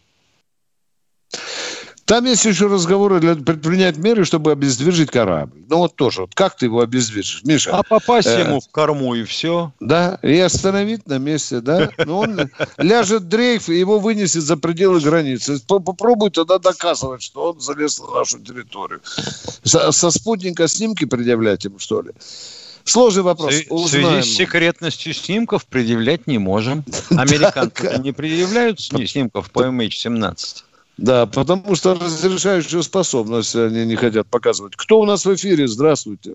[2.04, 5.62] Там есть еще разговоры для предпринять меры, чтобы обездвижить корабль.
[5.68, 7.70] Ну вот тоже, вот как ты его обездвижишь, Миша?
[7.70, 9.72] А попасть э, ему в корму и все.
[9.80, 11.90] Да, и остановить на месте, да.
[12.04, 15.60] Но он ляжет дрейф, и его вынесет за пределы границы.
[15.66, 19.00] По- Попробуй тогда доказывать, что он залез на нашу территорию.
[19.62, 22.10] Со, со спутника снимки предъявлять ему, что ли?
[22.84, 23.54] Сложный вопрос.
[23.70, 26.84] В связи с секретностью снимков предъявлять не можем.
[27.10, 30.64] Американцы не предъявляют сни- снимков по MH17.
[31.02, 34.76] Да, потому что разрешающую способность они не хотят показывать.
[34.76, 35.66] Кто у нас в эфире?
[35.66, 36.34] Здравствуйте.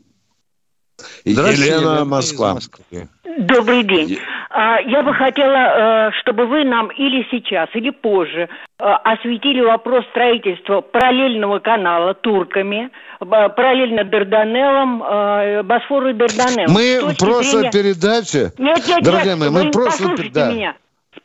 [1.24, 2.54] Здравствуйте, Елена, Елена Москва.
[2.56, 3.08] Москвы.
[3.40, 4.18] Добрый день.
[4.50, 8.50] А, Я бы хотела, э, чтобы вы нам или сейчас, или позже
[8.80, 12.90] э, осветили вопрос строительства параллельного канала турками,
[13.20, 16.74] параллельно Дарданеллам, э, Босфору и Дарданеллам.
[16.74, 20.52] Мы в точки прошлой зрения- передаче, Нет, нет, дорогая нет, моя, мы в прошлой да.
[20.52, 20.76] меня.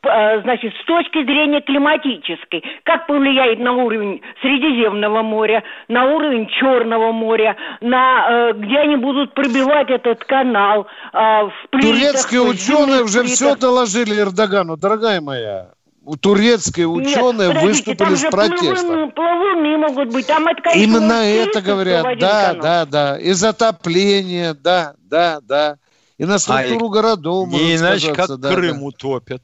[0.05, 7.13] Э, Значит, с точки зрения климатической, как повлияет на уровень Средиземного моря, на уровень Черного
[7.13, 13.21] моря, на э, где они будут пробивать этот канал, э, в плитах, Турецкие ученые уже
[13.21, 13.35] плитах.
[13.37, 15.69] все доложили Эрдогану, дорогая моя.
[16.05, 18.89] У- Турецкие Нет, ученые подождите, выступили там с протестом.
[18.89, 22.19] плавуны- плавуны могут быть, там это, конечно, Именно это говорят.
[22.19, 22.63] Да, канал.
[22.63, 23.19] да, да.
[23.19, 25.77] И затопление, да, да, да.
[26.19, 28.85] И на структуру А, городов Не иначе, как да, Крым да.
[28.85, 29.43] утопят.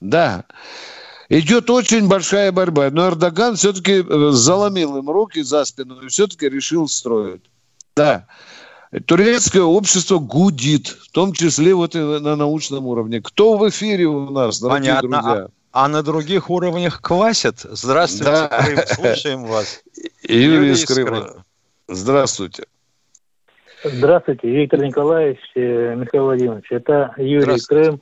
[0.00, 0.44] Да.
[1.28, 2.90] Идет очень большая борьба.
[2.90, 7.42] Но Эрдоган все-таки э, заломил им руки за спину и все-таки решил строить.
[7.96, 8.26] Да.
[9.06, 13.20] Турецкое общество гудит, в том числе вот и на научном уровне.
[13.20, 15.22] Кто в эфире у нас, дорогие Понятно.
[15.22, 15.48] друзья?
[15.72, 17.60] А, а на других уровнях квасят?
[17.64, 18.48] Здравствуйте, Да.
[18.48, 19.82] Крым, слушаем вас.
[20.22, 21.44] Юрий, из Крыма.
[21.88, 22.64] Здравствуйте.
[23.84, 26.66] Здравствуйте, Виктор Николаевич, э, Михаил Владимирович.
[26.70, 27.60] Это Юрий.
[27.60, 28.00] Крым.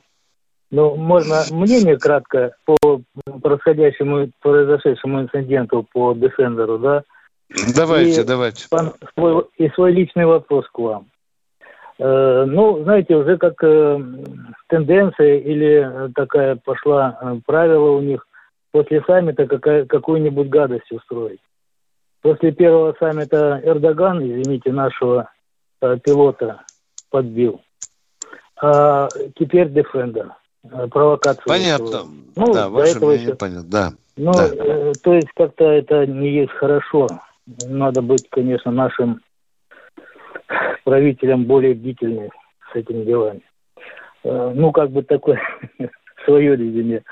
[0.71, 3.01] Ну, можно мнение кратко по
[3.41, 7.03] происходящему, произошедшему инциденту по Дефендеру, да?
[7.75, 8.67] Давайте, И давайте.
[9.13, 11.07] свой, и свой личный вопрос к вам.
[11.99, 13.99] Э, ну, знаете, уже как э,
[14.67, 18.25] тенденция или такая пошла э, правило у них
[18.71, 21.39] после саммита какая, какую-нибудь гадость устроить.
[22.21, 25.29] После первого саммита Эрдоган, извините, нашего
[25.81, 26.63] э, пилота
[27.11, 27.61] подбил.
[28.61, 29.07] А
[29.37, 30.31] теперь Defender.
[30.71, 31.43] Э, провокацию.
[31.45, 32.03] Понятно.
[32.35, 33.35] Ну, да, ваше мнение еще...
[33.35, 33.89] понятно, да.
[34.17, 34.47] Ну, да.
[34.47, 37.07] Э, то есть как-то это не есть хорошо.
[37.67, 39.21] Надо быть, конечно, нашим
[40.83, 42.29] правителям более бдительным
[42.71, 43.41] с этими делами.
[44.23, 45.39] Э, ну, как бы такое
[46.25, 47.03] свое резюме.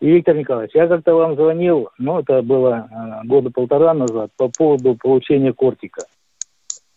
[0.00, 4.48] И, Виктор Николаевич, я как-то вам звонил, ну, это было э, года полтора назад, по
[4.48, 6.02] поводу получения кортика.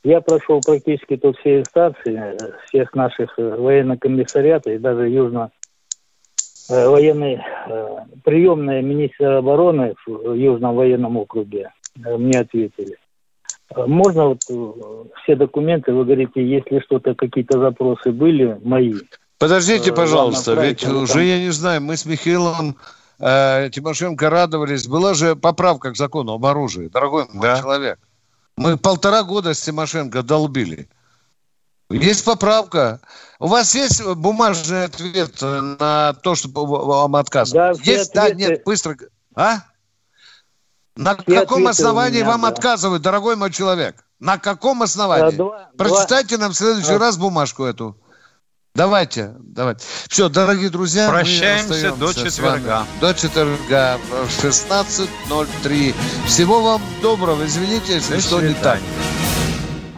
[0.03, 5.51] Я прошел практически тут все инстанции, э, всех наших военных комиссариатов и даже южно
[6.72, 7.41] военной
[8.24, 12.97] приемная министра обороны в Южном военном округе мне ответили.
[13.76, 14.41] Можно вот
[15.24, 18.93] все документы, вы говорите, если что-то, какие-то запросы были мои,
[19.41, 22.78] Подождите, э, пожалуйста, ведь уже, я не знаю, мы с Михаилом
[23.17, 24.88] э, Тимошенко радовались.
[24.88, 27.59] Была же поправка к закону об оружии, дорогой мой да.
[27.59, 27.97] человек.
[28.55, 30.88] Мы полтора года с Тимошенко долбили.
[31.94, 33.02] Есть поправка.
[33.39, 37.78] У вас есть бумажный ответ на то, что вам отказывают?
[37.78, 38.12] Да, есть?
[38.12, 38.30] Ответы...
[38.30, 38.98] Да, нет, быстро.
[39.36, 39.60] А?
[40.96, 42.50] На все каком основании меня, вам да.
[42.50, 44.04] отказывают, дорогой мой человек?
[44.20, 45.36] На каком основании?
[45.36, 46.46] Два, Прочитайте два...
[46.46, 47.00] нам в следующий а...
[47.00, 47.98] раз бумажку эту.
[48.74, 49.84] Давайте, давайте.
[50.08, 52.86] Все, дорогие друзья, прощаемся до четверга.
[53.02, 55.96] До четверга в 16.03.
[56.26, 57.46] Всего вам доброго.
[57.46, 58.56] Извините, если До что свидания.
[58.56, 58.80] не так.